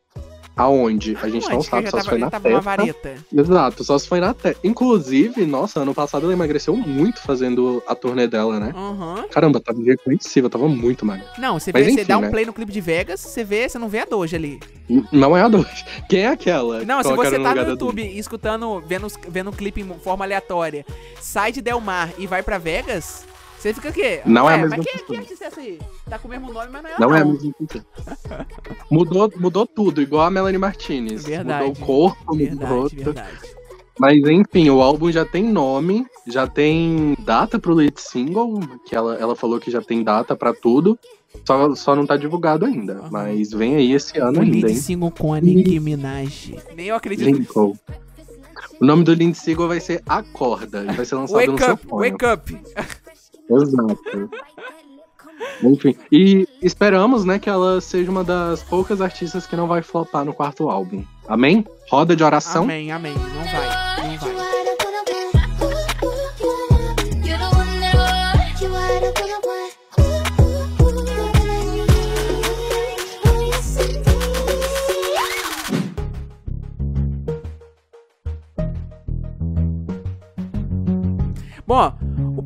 Aonde? 0.56 1.18
A 1.22 1.28
gente 1.28 1.50
não? 1.50 1.60
Que 1.60 1.66
sabe, 1.68 1.90
só 1.90 1.98
se 2.00 2.04
tava, 2.04 2.10
foi 2.10 2.20
já 2.20 2.26
na 2.26 2.32
tava 2.32 2.50
testa. 2.50 2.62
vareta. 2.62 3.16
Exato, 3.36 3.84
só 3.84 3.98
se 3.98 4.08
foi 4.08 4.20
na 4.20 4.34
testa. 4.34 4.60
Inclusive, 4.64 5.46
nossa, 5.46 5.80
ano 5.80 5.94
passado 5.94 6.26
ela 6.26 6.34
emagreceu 6.34 6.76
muito 6.76 7.22
fazendo 7.22 7.82
a 7.88 7.96
turnê 7.96 8.28
dela, 8.28 8.60
né? 8.60 8.72
Aham. 8.76 9.26
Caramba, 9.32 9.60
tava 9.60 9.82
irreconhecível, 9.82 10.50
tava 10.50 10.68
muito 10.68 11.06
magra. 11.06 11.26
Não, 11.38 11.60
você, 11.60 11.72
Mas 11.74 11.86
vê, 11.86 11.92
você 11.92 12.00
enfim, 12.02 12.08
dá 12.08 12.18
um 12.18 12.22
né? 12.22 12.30
play 12.30 12.46
no 12.46 12.54
clipe 12.54 12.72
de 12.72 12.82
Vegas, 12.82 13.20
você 13.20 13.44
vê, 13.44 13.68
você 13.68 13.80
não 13.80 13.90
vê 13.90 14.00
a 14.00 14.06
Doja 14.06 14.38
ali. 14.38 14.60
Não 15.12 15.36
é 15.36 15.42
a 15.42 15.48
Doja. 15.48 15.86
Quem 16.08 16.22
é 16.22 16.28
aquela? 16.28 16.84
Não, 16.84 17.02
se 17.02 17.14
você 17.14 17.40
tá 17.40 17.56
no 17.56 17.70
YouTube 17.70 18.02
escutando, 18.18 18.82
vendo, 18.86 19.08
vendo 19.28 19.50
um 19.50 19.54
clipe 19.54 19.82
em 19.82 20.00
forma 20.00 20.24
aleatória, 20.24 20.86
sai 21.20 21.52
de 21.52 21.62
Del 21.62 21.82
Mar 21.82 22.12
e 22.18 22.28
vai 22.28 22.44
pra 22.44 22.58
Vegas, 22.60 23.26
você 23.64 23.74
fica 23.74 23.90
o 23.90 23.94
quê? 23.94 24.22
Não 24.26 24.50
é 24.50 24.54
a 24.54 24.58
Ué, 24.58 24.62
mesma 24.64 24.78
Mas 24.78 24.86
que, 24.86 24.92
pessoa. 24.92 25.08
que 25.08 25.18
artista 25.18 25.44
é 25.46 25.48
essa 25.48 25.60
aí? 25.62 25.80
Tá 26.10 26.20
com 26.20 26.28
o 26.28 26.32
mesmo 26.32 26.52
nome, 26.54 26.68
mas 26.72 26.84
não 26.84 26.90
é 26.90 26.94
Não 27.00 27.08
ela, 27.10 27.18
é 27.18 27.22
a 27.22 27.26
mesma 27.26 27.54
mudou, 28.92 29.32
mudou 29.38 29.66
tudo, 29.66 30.02
igual 30.02 30.26
a 30.26 30.30
Melanie 30.32 30.58
Martinez. 30.60 31.24
Verdade. 31.26 31.68
Mudou 31.68 31.84
o 31.84 31.86
corpo, 31.86 32.36
mudou 32.36 32.38
Verdade, 32.48 32.74
rosto. 32.74 32.96
verdade. 32.96 33.38
Mas 34.00 34.18
enfim, 34.28 34.70
o 34.70 34.82
álbum 34.82 35.12
já 35.12 35.24
tem 35.24 35.44
nome, 35.44 36.06
já 36.28 36.48
tem 36.48 37.16
data 37.20 37.60
pro 37.60 37.74
lead 37.76 37.94
single, 38.02 38.60
que 38.88 38.96
ela, 38.96 39.16
ela 39.16 39.36
falou 39.36 39.60
que 39.60 39.70
já 39.70 39.82
tem 39.82 40.04
data 40.04 40.36
pra 40.36 40.54
tudo. 40.54 40.98
Só, 41.48 41.74
só 41.76 41.96
não 41.96 42.06
tá 42.06 42.16
divulgado 42.18 42.66
ainda. 42.66 42.94
Aham. 42.94 43.10
Mas 43.12 43.52
vem 43.52 43.76
aí 43.76 43.92
esse 43.92 44.18
ano 44.20 44.40
O 44.40 44.42
ainda, 44.42 44.56
lead 44.56 44.72
hein? 44.72 44.76
single 44.78 45.12
com 45.12 45.34
a 45.34 45.40
Nicki 45.40 45.80
Minaj. 45.80 46.56
Nem 46.76 46.88
eu 46.88 46.96
acredito. 46.96 47.26
Lincoln. 47.26 47.74
O 48.82 48.86
nome 48.86 49.04
do 49.04 49.14
lead 49.14 49.36
single 49.36 49.68
vai 49.68 49.80
ser 49.80 50.02
Acorda. 50.08 50.84
Vai 50.94 51.06
ser 51.06 51.16
lançado 51.16 51.46
no 51.46 51.52
Wake 51.54 51.64
seu 51.64 51.74
up, 51.74 51.88
fone. 51.88 52.12
wake 52.12 52.26
up. 52.26 52.58
Exato. 53.50 54.30
Enfim, 55.62 55.96
e 56.12 56.48
esperamos, 56.62 57.26
né, 57.26 57.40
que 57.40 57.50
ela 57.50 57.80
seja 57.82 58.10
uma 58.10 58.24
das 58.24 58.64
poucas 58.64 59.02
artistas 59.02 59.46
que 59.46 59.56
não 59.56 59.68
vai 59.68 59.82
flopar 59.82 60.26
no 60.26 60.34
quarto 60.34 60.70
álbum. 60.70 61.04
Amém? 61.28 61.66
Roda 61.90 62.16
de 62.16 62.24
oração. 62.24 62.64
Amém, 62.64 62.92
amém. 62.92 63.14
Não 63.14 63.44
vai. 63.44 63.83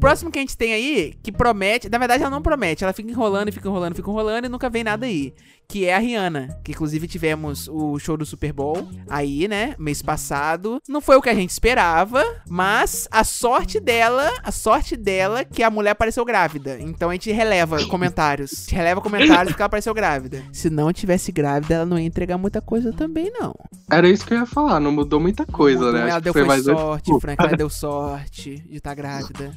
Próximo 0.07 0.31
que 0.31 0.39
a 0.39 0.41
gente 0.41 0.55
tem 0.55 0.73
aí, 0.73 1.13
que 1.21 1.33
promete, 1.33 1.89
na 1.89 1.97
verdade 1.97 2.23
ela 2.23 2.31
não 2.31 2.41
promete, 2.41 2.81
ela 2.81 2.93
fica 2.93 3.11
enrolando, 3.11 3.51
fica 3.51 3.67
enrolando, 3.67 3.93
fica 3.93 4.09
enrolando 4.09 4.45
e 4.45 4.49
nunca 4.49 4.69
vem 4.69 4.81
nada 4.81 5.05
aí. 5.05 5.33
Que 5.67 5.83
é 5.83 5.93
a 5.93 5.99
Rihanna, 5.99 6.61
que 6.63 6.71
inclusive 6.71 7.09
tivemos 7.09 7.67
o 7.67 7.99
show 7.99 8.15
do 8.15 8.25
Super 8.25 8.53
Bowl 8.53 8.87
aí, 9.09 9.49
né, 9.49 9.75
mês 9.77 10.01
passado. 10.01 10.81
Não 10.87 11.01
foi 11.01 11.17
o 11.17 11.21
que 11.21 11.29
a 11.29 11.33
gente 11.33 11.49
esperava, 11.49 12.23
mas 12.47 13.05
a 13.11 13.25
sorte 13.25 13.81
dela, 13.81 14.31
a 14.41 14.49
sorte 14.49 14.95
dela 14.95 15.43
que 15.43 15.61
a 15.61 15.69
mulher 15.69 15.91
apareceu 15.91 16.23
grávida. 16.23 16.79
Então 16.79 17.09
a 17.09 17.13
gente 17.13 17.29
releva 17.33 17.85
comentários. 17.87 18.53
A 18.53 18.55
gente 18.61 18.75
releva 18.75 19.01
comentários 19.01 19.49
porque 19.49 19.61
ela 19.61 19.67
apareceu 19.67 19.93
grávida. 19.93 20.41
Se 20.53 20.69
não 20.69 20.93
tivesse 20.93 21.33
grávida, 21.33 21.75
ela 21.75 21.85
não 21.85 21.99
ia 21.99 22.05
entregar 22.05 22.37
muita 22.37 22.61
coisa 22.61 22.93
também, 22.93 23.29
não. 23.37 23.53
Era 23.91 24.07
isso 24.07 24.25
que 24.25 24.33
eu 24.33 24.37
ia 24.37 24.45
falar, 24.45 24.79
não 24.79 24.93
mudou 24.93 25.19
muita 25.19 25.45
coisa, 25.45 25.79
Mudou, 25.79 25.91
né? 25.91 25.99
Ela 26.03 26.11
Acho 26.11 26.21
deu 26.21 26.33
que 26.33 26.45
foi 26.45 26.61
sorte, 26.61 27.19
Frank, 27.19 27.43
ela 27.43 27.57
deu 27.57 27.69
sorte 27.69 28.63
de 28.69 28.77
estar 28.77 28.95
grávida. 28.95 29.53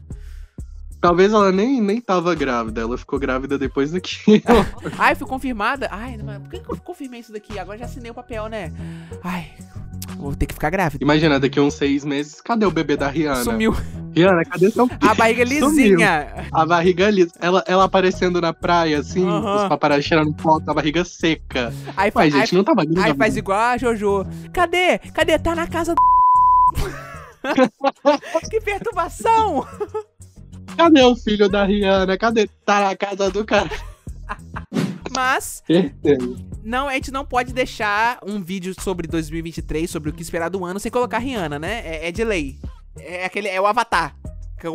Talvez 1.01 1.33
ela 1.33 1.51
nem, 1.51 1.81
nem 1.81 1.99
tava 2.01 2.35
grávida, 2.35 2.83
ela 2.83 2.99
ficou 2.99 3.19
grávida 3.19 3.59
depois 3.59 3.91
daquilo. 3.91 4.43
Ai, 4.99 5.15
fui 5.15 5.27
confirmada. 5.27 5.89
Ai, 5.91 6.19
mas 6.23 6.39
por 6.39 6.51
que, 6.51 6.57
eu 6.59 6.77
confirmei 6.77 7.21
isso 7.21 7.33
daqui? 7.33 7.59
Agora 7.59 7.79
já 7.79 7.87
assinei 7.87 8.11
o 8.11 8.15
papel, 8.15 8.49
né? 8.49 8.71
Ai, 9.25 9.51
vou 10.19 10.35
ter 10.35 10.45
que 10.45 10.53
ficar 10.53 10.69
grávida. 10.69 11.03
Imagina, 11.03 11.41
daqui 11.41 11.59
uns 11.59 11.75
seis 11.75 12.05
meses, 12.05 12.43
cadê 12.43 12.67
o 12.67 12.71
bebê 12.71 12.99
da 12.99 13.09
Rihanna? 13.09 13.45
Sumiu. 13.45 13.75
Rihanna, 14.15 14.45
cadê 14.45 14.71
seu 14.71 14.91
A 15.01 15.15
barriga 15.15 15.47
Sumiu. 15.47 15.71
lisinha. 15.71 16.49
A 16.53 16.67
barriga 16.67 17.09
lisa. 17.09 17.33
Ela, 17.41 17.65
ela 17.67 17.85
aparecendo 17.85 18.39
na 18.39 18.53
praia, 18.53 18.99
assim, 18.99 19.27
os 19.27 19.69
paparazzi 19.69 20.09
tirando 20.09 20.35
foto, 20.39 20.69
a 20.69 20.75
barriga 20.75 21.03
seca. 21.03 21.73
Aí, 21.97 22.09
Ué, 22.09 22.11
faz, 22.11 22.33
gente, 22.35 22.55
aí, 22.55 22.57
não 22.59 22.65
tava 22.65 22.85
grávida. 22.85 23.05
aí 23.05 23.15
faz 23.15 23.37
igual 23.39 23.59
a 23.59 23.79
Jojo. 23.79 24.27
Cadê? 24.53 24.99
Cadê? 24.99 25.39
Tá 25.39 25.55
na 25.55 25.67
casa 25.67 25.95
do. 25.95 26.01
que 28.51 28.61
perturbação! 28.61 29.67
Cadê 30.77 31.03
o 31.03 31.15
filho 31.17 31.49
da 31.49 31.65
Rihanna? 31.65 32.17
Cadê? 32.19 32.49
Tá 32.65 32.81
na 32.81 32.97
casa 32.97 33.31
do 33.31 33.45
cara. 33.45 33.71
Mas 35.15 35.63
não, 36.63 36.89
a 36.89 36.95
gente 36.95 37.11
não 37.11 37.25
pode 37.25 37.53
deixar 37.53 38.19
um 38.25 38.41
vídeo 38.43 38.75
sobre 38.81 39.09
2023, 39.09 39.91
sobre 39.91 40.11
o 40.11 40.13
que 40.13 40.23
esperar 40.23 40.49
do 40.49 40.65
ano, 40.65 40.79
sem 40.79 40.91
colocar 40.91 41.17
a 41.17 41.21
Rihanna, 41.21 41.59
né? 41.59 41.81
É, 41.85 42.09
é 42.09 42.13
de 42.13 42.23
lei. 42.25 42.57
É 42.99 43.25
aquele, 43.25 43.49
é 43.49 43.61
o 43.61 43.67
Avatar. 43.67 44.15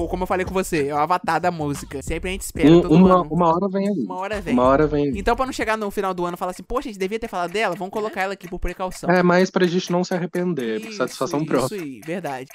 Como 0.10 0.24
eu 0.24 0.28
falei 0.28 0.44
com 0.46 0.54
você, 0.54 0.88
é 0.88 0.94
o 0.96 0.98
Avatar 0.98 1.40
da 1.40 1.52
música. 1.52 2.02
Sempre 2.02 2.30
a 2.30 2.34
gente 2.34 2.42
espera 2.42 2.70
Um- 2.70 2.82
todo 2.82 2.96
uma, 2.96 3.22
ano. 3.22 3.28
uma 3.32 3.48
hora 3.56 3.68
vem 3.70 3.88
aí. 3.88 4.04
Uma 4.04 4.16
hora 4.18 4.42
vem. 4.42 4.54
Uma 4.54 4.64
hora 4.64 4.88
vem 4.88 5.06
aí. 5.06 5.14
Então, 5.16 5.36
pra 5.36 5.46
não 5.46 5.54
chegar 5.54 5.78
no 5.78 5.92
final 5.92 6.12
do 6.14 6.26
ano 6.26 6.36
e 6.36 6.38
falar 6.40 6.52
assim, 6.52 6.64
poxa, 6.64 6.90
a 6.90 6.92
gente 6.92 7.00
devia 7.00 7.20
ter 7.20 7.28
falado 7.28 7.52
dela, 7.52 7.76
vamos 7.76 7.94
colocar 7.94 8.22
ela 8.24 8.34
aqui 8.34 8.48
por 8.50 8.60
precaução. 8.60 9.10
É, 9.12 9.22
mas 9.22 9.52
pra 9.52 9.66
gente 9.68 9.92
não 9.92 10.04
se 10.04 10.14
arrepender, 10.14 10.82
por 10.82 10.88
Isso, 10.90 10.98
satisfação 10.98 11.40
isso 11.40 11.48
própria. 11.48 11.80
aí, 11.82 12.02
verdade. 12.04 12.48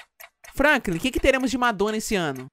Franklin, 0.53 0.97
o 0.97 0.99
que, 0.99 1.09
que 1.09 1.19
teremos 1.21 1.49
de 1.49 1.57
Madonna 1.57 1.95
esse 1.97 2.15
ano? 2.15 2.47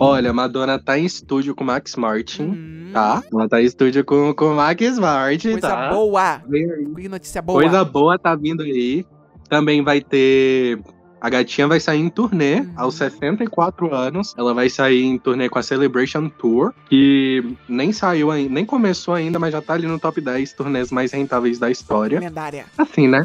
Olha, 0.00 0.32
Madonna 0.32 0.78
tá 0.78 0.98
em 0.98 1.04
estúdio 1.04 1.54
com 1.54 1.64
Max 1.64 1.94
Martin, 1.96 2.42
Hum, 2.42 2.90
tá? 2.92 3.22
Ela 3.32 3.48
tá 3.48 3.62
em 3.62 3.64
estúdio 3.64 4.04
com 4.04 4.32
o 4.32 4.54
Max 4.54 4.98
Martin, 4.98 5.52
Coisa 5.52 5.68
tá? 5.68 5.88
boa. 5.90 6.42
Vem 6.48 6.70
aí. 6.70 6.86
Que 7.02 7.08
notícia 7.08 7.40
boa. 7.40 7.60
Coisa 7.60 7.84
boa 7.84 8.18
tá 8.18 8.34
vindo 8.34 8.62
aí. 8.62 9.04
Também 9.48 9.82
vai 9.82 10.00
ter. 10.00 10.80
A 11.20 11.30
gatinha 11.30 11.66
vai 11.66 11.80
sair 11.80 12.00
em 12.00 12.10
turnê 12.10 12.56
Uhum. 12.60 12.72
aos 12.76 12.96
64 12.96 13.94
anos. 13.94 14.34
Ela 14.36 14.52
vai 14.52 14.68
sair 14.68 15.04
em 15.04 15.16
turnê 15.16 15.48
com 15.48 15.58
a 15.58 15.62
Celebration 15.62 16.28
Tour, 16.28 16.74
que 16.88 17.42
nem 17.68 17.92
saiu 17.92 18.30
ainda, 18.30 18.52
nem 18.52 18.64
começou 18.66 19.14
ainda, 19.14 19.38
mas 19.38 19.52
já 19.52 19.62
tá 19.62 19.72
ali 19.74 19.86
no 19.86 19.98
top 19.98 20.20
10 20.20 20.52
turnês 20.52 20.90
mais 20.90 21.12
rentáveis 21.12 21.58
da 21.58 21.70
história. 21.70 22.20
Lendária. 22.20 22.66
Assim, 22.76 23.08
né? 23.08 23.24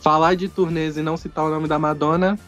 Falar 0.00 0.36
de 0.36 0.48
turnês 0.48 0.96
e 0.96 1.02
não 1.02 1.16
citar 1.18 1.44
o 1.44 1.50
nome 1.50 1.68
da 1.68 1.78
Madonna 1.78 2.38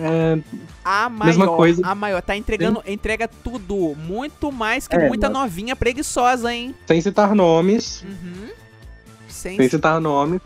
é. 0.00 0.38
A 0.84 1.08
maior. 1.08 1.26
Mesma 1.26 1.46
coisa. 1.48 1.82
A 1.86 1.94
maior. 1.94 2.22
Tá 2.22 2.36
entregando, 2.36 2.82
entrega 2.86 3.28
tudo. 3.28 3.94
Muito 3.96 4.50
mais 4.50 4.86
que 4.88 4.96
É, 4.96 5.08
muita 5.08 5.28
mas- 5.28 5.38
novinha 5.38 5.76
preguiçosa, 5.76 6.52
hein? 6.52 6.74
Sem 6.86 7.00
citar 7.00 7.34
nomes. 7.34 8.02
Uhum. 8.02 8.48
Sem, 9.28 9.56
Sem 9.56 9.68
citar 9.68 10.00
nomes. 10.00 10.40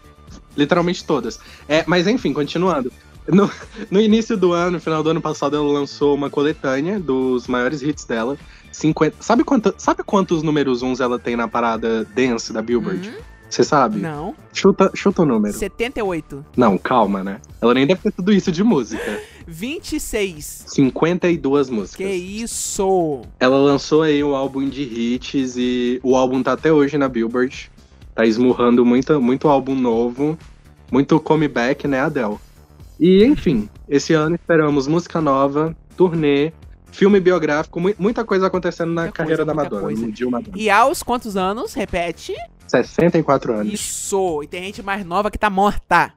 Literalmente 0.56 1.04
todas. 1.04 1.38
É, 1.68 1.84
mas 1.86 2.06
enfim, 2.06 2.32
continuando. 2.32 2.92
No, 3.26 3.50
no 3.90 4.00
início 4.00 4.36
do 4.36 4.52
ano, 4.52 4.72
no 4.72 4.80
final 4.80 5.02
do 5.02 5.08
ano 5.10 5.20
passado, 5.20 5.56
ela 5.56 5.64
lançou 5.66 6.14
uma 6.14 6.28
coletânea 6.28 7.00
dos 7.00 7.46
maiores 7.48 7.82
hits 7.82 8.04
dela. 8.04 8.36
50, 8.70 9.16
sabe, 9.20 9.44
quanta, 9.44 9.74
sabe 9.78 10.02
quantos 10.02 10.42
números 10.42 10.82
uns 10.82 11.00
ela 11.00 11.18
tem 11.18 11.34
na 11.36 11.48
parada 11.48 12.04
dance 12.04 12.52
da 12.52 12.60
Billboard? 12.60 13.08
Uhum. 13.08 13.14
Você 13.48 13.62
sabe? 13.64 14.00
Não. 14.00 14.34
Chuta, 14.52 14.90
chuta 14.94 15.22
o 15.22 15.24
número. 15.24 15.54
78. 15.56 16.44
Não, 16.56 16.76
calma, 16.76 17.22
né? 17.22 17.40
Ela 17.62 17.72
nem 17.72 17.86
deve 17.86 18.00
ter 18.02 18.10
tudo 18.12 18.32
isso 18.32 18.50
de 18.52 18.62
música. 18.64 19.20
26. 19.46 20.64
52 20.68 21.70
músicas. 21.70 22.06
Que 22.06 22.12
isso? 22.14 23.22
Ela 23.38 23.58
lançou 23.58 24.02
aí 24.02 24.22
um 24.24 24.34
álbum 24.34 24.68
de 24.68 24.82
hits 24.82 25.56
e 25.56 26.00
o 26.02 26.16
álbum 26.16 26.42
tá 26.42 26.52
até 26.52 26.72
hoje 26.72 26.96
na 26.98 27.08
Billboard. 27.08 27.70
Tá 28.14 28.24
esmurrando 28.24 28.84
muito, 28.84 29.20
muito 29.20 29.48
álbum 29.48 29.74
novo, 29.74 30.38
muito 30.90 31.18
comeback, 31.18 31.88
né, 31.88 32.00
Adele? 32.00 32.36
E, 33.00 33.24
enfim, 33.24 33.68
esse 33.88 34.12
ano 34.14 34.36
esperamos 34.36 34.86
música 34.86 35.20
nova, 35.20 35.76
turnê, 35.96 36.52
filme 36.92 37.18
biográfico, 37.18 37.80
mu- 37.80 37.94
muita 37.98 38.24
coisa 38.24 38.46
acontecendo 38.46 38.92
na 38.92 39.02
Muita 39.02 39.16
carreira 39.16 39.44
coisa, 39.44 39.46
da 39.56 39.62
Madonna, 39.62 39.82
coisa. 39.82 40.10
Jill 40.14 40.30
Madonna. 40.30 40.56
E 40.56 40.70
aos 40.70 41.02
quantos 41.02 41.36
anos? 41.36 41.74
Repete. 41.74 42.34
64 42.68 43.52
anos. 43.52 43.72
Isso. 43.72 44.42
E 44.44 44.46
tem 44.46 44.62
gente 44.64 44.80
mais 44.82 45.04
nova 45.04 45.28
que 45.30 45.36
tá 45.38 45.50
morta. 45.50 46.12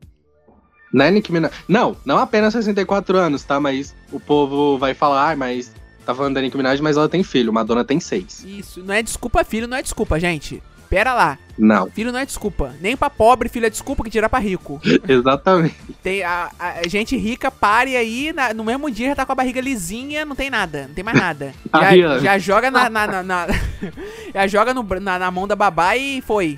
Né, 0.93 1.11
Nicki 1.11 1.31
Minaj? 1.31 1.51
Não, 1.67 1.97
não 2.05 2.17
apenas 2.17 2.53
64 2.53 3.17
anos, 3.17 3.43
tá? 3.43 3.59
Mas 3.59 3.93
o 4.11 4.19
povo 4.19 4.77
vai 4.77 4.93
falar, 4.93 5.31
ah, 5.31 5.35
mas 5.35 5.71
tá 6.05 6.15
falando 6.15 6.35
da 6.35 6.41
Nicki 6.41 6.55
Minaj, 6.57 6.79
mas 6.81 6.95
ela 6.97 7.09
tem 7.09 7.23
filho, 7.23 7.51
Madonna 7.51 7.83
tem 7.83 7.99
seis. 7.99 8.43
Isso. 8.45 8.81
Não 8.83 8.93
é 8.93 9.01
desculpa, 9.01 9.43
filho, 9.43 9.67
não 9.67 9.77
é 9.77 9.81
desculpa, 9.81 10.19
gente. 10.19 10.61
Pera 10.89 11.13
lá. 11.13 11.37
Não, 11.57 11.89
Filho 11.91 12.13
não 12.13 12.19
é 12.19 12.25
desculpa. 12.25 12.73
Nem 12.79 12.95
pra 12.95 13.09
pobre, 13.09 13.49
filho 13.49 13.65
é 13.65 13.69
desculpa 13.69 14.03
que 14.03 14.09
tira 14.09 14.29
pra 14.29 14.39
rico. 14.39 14.79
exatamente. 15.05 15.75
Tem 16.01 16.23
a, 16.23 16.49
a 16.57 16.87
gente 16.87 17.17
rica 17.17 17.51
pare 17.51 17.97
aí, 17.97 18.31
na- 18.31 18.53
no 18.53 18.63
mesmo 18.63 18.89
dia 18.89 19.07
já 19.09 19.15
tá 19.15 19.25
com 19.25 19.33
a 19.33 19.35
barriga 19.35 19.59
lisinha, 19.59 20.23
não 20.23 20.35
tem 20.35 20.49
nada, 20.49 20.85
não 20.87 20.93
tem 20.93 21.03
mais 21.03 21.19
nada. 21.19 21.53
Já, 21.73 22.19
já 22.19 22.37
joga 22.39 22.71
na, 22.71 22.89
na, 22.89 23.07
na- 23.07 23.23
na- 23.23 23.47
já 24.33 24.47
joga 24.47 24.73
no 24.73 24.83
na, 25.01 25.19
na 25.19 25.29
mão 25.31 25.45
da 25.47 25.55
babá 25.57 25.97
e 25.97 26.21
foi. 26.21 26.57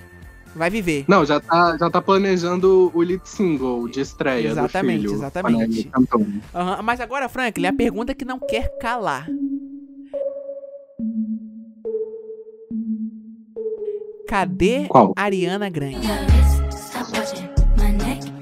Vai 0.56 0.70
viver. 0.70 1.06
Não, 1.08 1.26
já 1.26 1.40
tá, 1.40 1.78
já 1.78 1.90
tá 1.90 2.02
planejando 2.02 2.92
o 2.94 3.02
lead 3.02 3.22
single 3.24 3.88
de 3.88 4.02
estreia 4.02 4.50
exatamente, 4.50 5.04
do 5.04 5.10
filho. 5.10 5.20
Exatamente, 5.20 5.88
exatamente. 5.88 6.42
Uhum. 6.54 6.84
Mas 6.84 7.00
agora, 7.00 7.30
Franklin, 7.30 7.68
a 7.68 7.74
pergunta 7.74 8.12
é 8.12 8.16
que 8.16 8.26
não 8.26 8.40
quer 8.40 8.78
calar. 8.80 9.28
Cadê 14.28 14.86
Qual? 14.88 15.14
Ariana 15.16 15.70
Grande? 15.70 16.08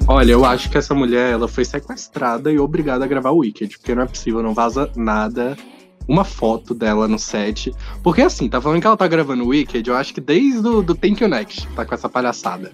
Olha, 0.10 0.32
eu 0.32 0.46
acho 0.46 0.70
que 0.70 0.78
essa 0.78 0.96
mulher, 0.96 1.34
ela 1.34 1.48
foi 1.50 1.66
sequestrada 1.66 2.52
e 2.52 2.58
obrigada 2.58 3.04
a 3.04 3.08
gravar 3.08 3.32
o 3.32 3.40
Wicked, 3.40 3.78
porque 3.78 3.94
não 3.94 4.04
é 4.04 4.06
possível, 4.06 4.42
não 4.42 4.54
vaza 4.54 4.90
nada 4.96 5.58
uma 6.08 6.24
foto 6.24 6.74
dela 6.74 7.08
no 7.08 7.20
set. 7.20 7.74
Porque 8.02 8.22
assim, 8.22 8.48
tá 8.50 8.62
falando 8.62 8.80
que 8.82 8.88
ela 8.88 8.98
tá 8.98 9.08
gravando 9.08 9.44
o 9.44 9.48
Wicked, 9.48 9.90
eu 9.90 9.96
acho 9.96 10.14
que 10.14 10.22
desde 10.22 10.68
o 10.68 10.82
do 10.82 10.96
Thank 10.96 11.22
You 11.24 11.30
Next, 11.30 11.68
tá 11.76 11.86
com 11.86 11.94
essa 11.96 12.08
palhaçada. 12.10 12.72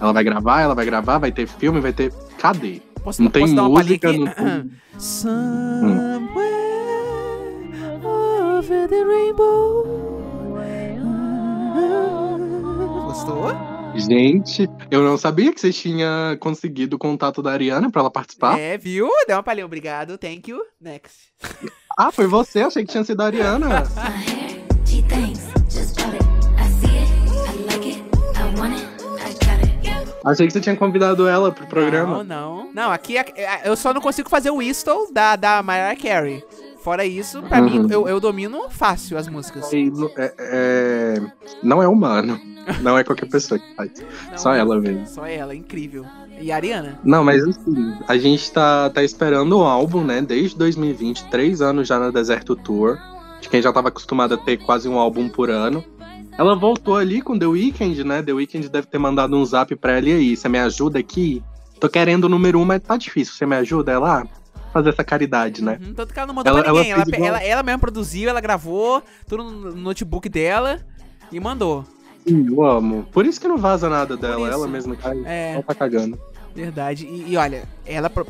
Ela 0.00 0.12
vai 0.12 0.24
gravar, 0.24 0.60
ela 0.60 0.74
vai 0.74 0.84
gravar, 0.84 1.18
vai 1.18 1.30
ter 1.32 1.46
filme, 1.46 1.80
vai 1.80 1.92
ter... 1.92 2.12
Cadê? 2.38 2.80
Posso, 3.02 3.22
Não 3.22 3.30
tem 3.30 3.42
posso 3.42 3.54
dar 3.54 3.62
uma 3.64 3.74
palhinha 3.74 3.98
música, 4.02 4.12
não 4.12 4.26
tem- 4.60 4.70
Somewhere 4.98 6.34
over 8.58 8.88
the 8.88 9.02
rainbow. 9.04 9.84
Gostou? 13.06 13.48
Gente, 13.96 14.68
eu 14.90 15.04
não 15.04 15.16
sabia 15.16 15.52
que 15.52 15.60
você 15.60 15.72
tinha 15.72 16.36
conseguido 16.40 16.96
o 16.96 16.98
contato 16.98 17.40
da 17.40 17.52
Ariana 17.52 17.90
pra 17.90 18.00
ela 18.00 18.10
participar. 18.10 18.58
É, 18.58 18.76
viu? 18.76 19.08
Deu 19.28 19.36
uma 19.36 19.42
palhinha. 19.42 19.66
Obrigado, 19.66 20.18
thank 20.18 20.50
you. 20.50 20.60
Next. 20.80 21.32
Ah, 21.96 22.10
foi 22.10 22.26
você? 22.26 22.60
Achei 22.62 22.84
que 22.84 22.90
tinha 22.92 23.04
sido 23.04 23.20
a 23.20 23.26
Ariana. 23.26 23.84
Achei 30.24 30.46
que 30.46 30.52
você 30.54 30.60
tinha 30.60 30.74
convidado 30.76 31.28
ela 31.28 31.52
pro 31.52 31.64
Não, 31.64 31.68
programa. 31.70 32.24
não. 32.24 32.70
Não, 32.72 32.90
aqui 32.90 33.18
é- 33.18 33.24
é- 33.36 33.68
eu 33.68 33.76
só 33.76 33.92
não 33.92 34.00
consigo 34.00 34.28
fazer 34.30 34.50
o 34.50 34.56
whistle 34.56 35.12
da, 35.12 35.36
da 35.36 35.62
Mariah 35.62 35.94
Carey. 36.00 36.42
Fora 36.82 37.04
isso, 37.04 37.42
pra 37.42 37.60
mim, 37.60 37.80
Uhum. 37.80 37.88
eu, 37.90 38.08
eu 38.08 38.20
domino 38.20 38.68
fácil 38.70 39.16
as 39.18 39.28
músicas. 39.28 39.70
E 39.72 39.90
é- 40.16 40.34
é- 40.38 41.20
Não 41.62 41.82
é 41.82 41.88
humano. 41.88 42.38
Não 42.80 42.96
é 42.96 43.04
qualquer 43.04 43.28
pessoa 43.28 43.58
que 43.58 43.74
faz. 43.74 43.90
Não, 44.30 44.38
Só 44.38 44.54
ela 44.54 44.80
mesmo. 44.80 45.06
Só 45.06 45.26
ela, 45.26 45.54
incrível. 45.54 46.04
E 46.40 46.50
a 46.52 46.56
Ariana? 46.56 46.98
Não, 47.04 47.24
mas 47.24 47.42
assim, 47.42 47.96
a 48.08 48.16
gente 48.18 48.50
tá, 48.52 48.90
tá 48.90 49.02
esperando 49.02 49.58
o 49.58 49.62
álbum, 49.62 50.02
né? 50.04 50.20
Desde 50.20 50.56
2020, 50.56 51.24
três 51.30 51.60
anos 51.62 51.88
já 51.88 51.98
na 51.98 52.10
Deserto 52.10 52.54
Tour. 52.56 52.98
De 53.40 53.48
quem 53.48 53.60
já 53.62 53.72
tava 53.72 53.88
acostumado 53.88 54.34
a 54.34 54.36
ter 54.38 54.56
quase 54.58 54.88
um 54.88 54.98
álbum 54.98 55.28
por 55.28 55.50
ano. 55.50 55.84
Ela 56.36 56.56
voltou 56.56 56.96
ali 56.96 57.20
com 57.22 57.38
The 57.38 57.46
Weeknd, 57.46 58.02
né? 58.04 58.22
The 58.22 58.32
Weeknd 58.32 58.68
deve 58.68 58.86
ter 58.86 58.98
mandado 58.98 59.36
um 59.36 59.44
zap 59.44 59.74
pra 59.76 59.92
ela 59.98 60.08
e 60.08 60.12
aí, 60.12 60.36
você 60.36 60.48
me 60.48 60.58
ajuda 60.58 60.98
aqui? 60.98 61.42
Tô 61.78 61.88
querendo 61.88 62.24
o 62.24 62.28
número 62.28 62.58
um, 62.58 62.64
mas 62.64 62.80
tá 62.82 62.96
difícil. 62.96 63.34
Você 63.34 63.46
me 63.46 63.54
ajuda? 63.56 63.92
Ela, 63.92 64.22
ah, 64.22 64.26
fazer 64.72 64.88
essa 64.90 65.04
caridade, 65.04 65.62
né? 65.62 65.78
Uhum, 65.80 65.94
tanto 65.94 66.12
que 66.12 66.18
ela 66.18 66.26
não 66.26 66.34
mandou 66.34 66.50
Ela- 66.52 66.62
pra 66.64 66.72
ninguém. 66.72 66.90
ela 66.90 67.02
Ela, 67.02 67.10
igual- 67.16 67.28
ela, 67.28 67.42
ela 67.44 67.62
mesma 67.62 67.78
produziu, 67.78 68.28
ela 68.30 68.40
gravou, 68.40 69.02
tudo 69.28 69.44
no 69.44 69.74
notebook 69.76 70.28
dela 70.28 70.80
e 71.30 71.38
mandou. 71.38 71.84
Sim, 72.26 72.46
eu 72.48 72.64
amo. 72.64 73.06
Por 73.12 73.26
isso 73.26 73.40
que 73.40 73.46
não 73.48 73.58
vaza 73.58 73.88
nada 73.88 74.16
dela. 74.16 74.42
isso. 74.48 74.52
Ela 74.52 74.66
mesma 74.68 74.96
cai. 74.96 75.20
É. 75.26 75.52
Ela 75.54 75.62
tá 75.62 75.74
cagando. 75.74 76.18
Verdade. 76.54 77.06
E, 77.06 77.32
e 77.32 77.36
olha, 77.36 77.64
ela. 77.84 78.08
pro- 78.08 78.26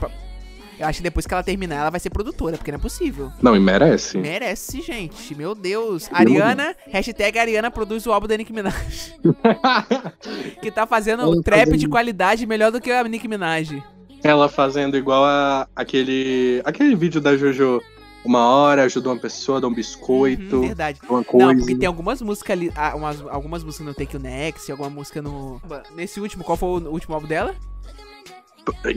Eu 0.78 0.86
acho 0.88 0.98
que 0.98 1.02
depois 1.04 1.26
que 1.26 1.32
ela 1.32 1.42
terminar, 1.42 1.76
ela 1.76 1.90
vai 1.90 2.00
ser 2.00 2.10
produtora, 2.10 2.56
porque 2.56 2.72
não 2.72 2.78
é 2.78 2.82
possível. 2.82 3.30
Não, 3.40 3.54
e 3.54 3.60
merece. 3.60 4.18
Merece, 4.18 4.80
gente. 4.80 5.34
Meu 5.36 5.54
Deus. 5.54 6.08
Ariana, 6.12 6.74
hashtag 6.88 7.38
Ariana 7.38 7.70
produz 7.70 8.04
o 8.06 8.12
álbum 8.12 8.26
da 8.26 8.36
Nicki 8.36 8.52
Minaj. 8.52 9.14
que 10.60 10.70
tá 10.70 10.86
fazendo 10.86 11.22
Ela 11.22 11.42
trap 11.42 11.58
fazendo- 11.60 11.78
de 11.78 11.88
qualidade 11.88 12.46
melhor 12.46 12.70
do 12.72 12.80
que 12.80 12.90
a 12.90 13.04
Nicki 13.04 13.28
Minaj. 13.28 13.82
Ela 14.22 14.48
fazendo 14.48 14.96
igual 14.96 15.22
a 15.24 15.68
aquele, 15.76 16.62
aquele 16.64 16.94
vídeo 16.96 17.20
da 17.20 17.36
Jojo. 17.36 17.80
Uma 18.24 18.40
hora 18.46 18.84
ajuda 18.84 19.10
uma 19.10 19.18
pessoa, 19.18 19.60
dá 19.60 19.68
um 19.68 19.74
biscoito, 19.74 20.56
Uhum, 20.56 20.66
verdade. 20.68 20.98
uma 21.08 21.22
coisa. 21.22 21.46
Não, 21.46 21.56
porque 21.58 21.74
tem 21.74 21.86
algumas 21.86 22.22
músicas 22.22 22.50
ali, 22.56 22.72
ah, 22.74 22.94
umas- 22.96 23.20
algumas 23.28 23.62
músicas 23.62 23.86
no 23.86 23.92
Take 23.94 24.16
You 24.16 24.22
Next, 24.22 24.70
alguma 24.70 24.88
música 24.88 25.20
no. 25.20 25.60
Nesse 25.94 26.20
último, 26.20 26.42
qual 26.42 26.56
foi 26.56 26.68
o 26.80 26.90
último 26.90 27.14
álbum 27.14 27.26
dela? 27.26 27.54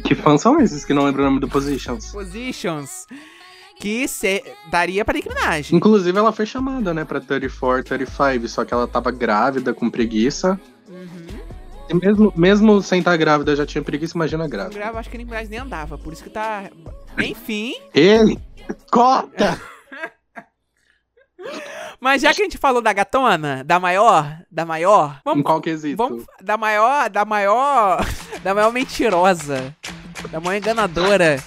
Que 0.04 0.16
fãs 0.16 0.42
são 0.42 0.60
esses 0.62 0.86
que 0.86 0.94
não 0.94 1.04
lembram 1.04 1.24
o 1.24 1.28
nome 1.28 1.40
do 1.42 1.48
Positions? 1.50 2.12
Positions. 2.12 3.06
Que 3.80 4.08
se... 4.08 4.44
daria 4.72 5.04
pra 5.06 5.14
Nicki 5.14 5.28
Minaj. 5.30 5.72
Inclusive, 5.76 6.18
ela 6.18 6.32
foi 6.32 6.46
chamada, 6.46 6.94
né, 6.94 7.04
pra 7.06 7.20
34, 7.20 7.84
35, 7.84 8.48
só 8.48 8.64
que 8.66 8.74
ela 8.74 8.88
tava 8.88 9.12
grávida, 9.12 9.74
com 9.74 9.90
preguiça. 9.90 10.60
Uhum. 10.90 11.37
Mesmo, 11.94 12.34
mesmo 12.36 12.82
sem 12.82 13.00
estar 13.00 13.16
grávida, 13.18 13.56
já 13.56 13.66
tinha 13.66 13.84
preguiça, 13.84 14.16
imagina 14.18 14.48
grávida. 14.48 14.78
gravo, 14.78 14.98
acho 14.98 15.10
que 15.10 15.18
Nicki 15.18 15.30
Minaj 15.30 15.50
nem 15.50 15.60
andava, 15.60 15.98
por 15.98 16.12
isso 16.14 16.24
que 16.24 16.30
tá. 16.30 16.70
Enfim. 17.18 17.74
Ele! 17.94 18.40
Corta! 18.92 19.60
Mas 22.00 22.22
já 22.22 22.34
que 22.34 22.42
a 22.42 22.46
gente 22.46 22.58
falou 22.58 22.82
da 22.82 22.94
gatona, 22.94 23.64
da 23.64 23.80
maior, 23.80 24.40
da 24.52 24.66
maior, 24.66 25.16
Em 25.18 25.22
vamos, 25.24 25.44
qual 25.44 25.62
quesito? 25.62 25.98
vamos 25.98 26.26
da 26.42 26.58
maior, 26.58 27.10
da 27.10 27.26
maior, 27.26 28.06
da 28.44 28.54
maior 28.54 28.72
mentirosa, 28.72 29.74
da 30.30 30.40
maior 30.40 30.58
enganadora 30.58 31.38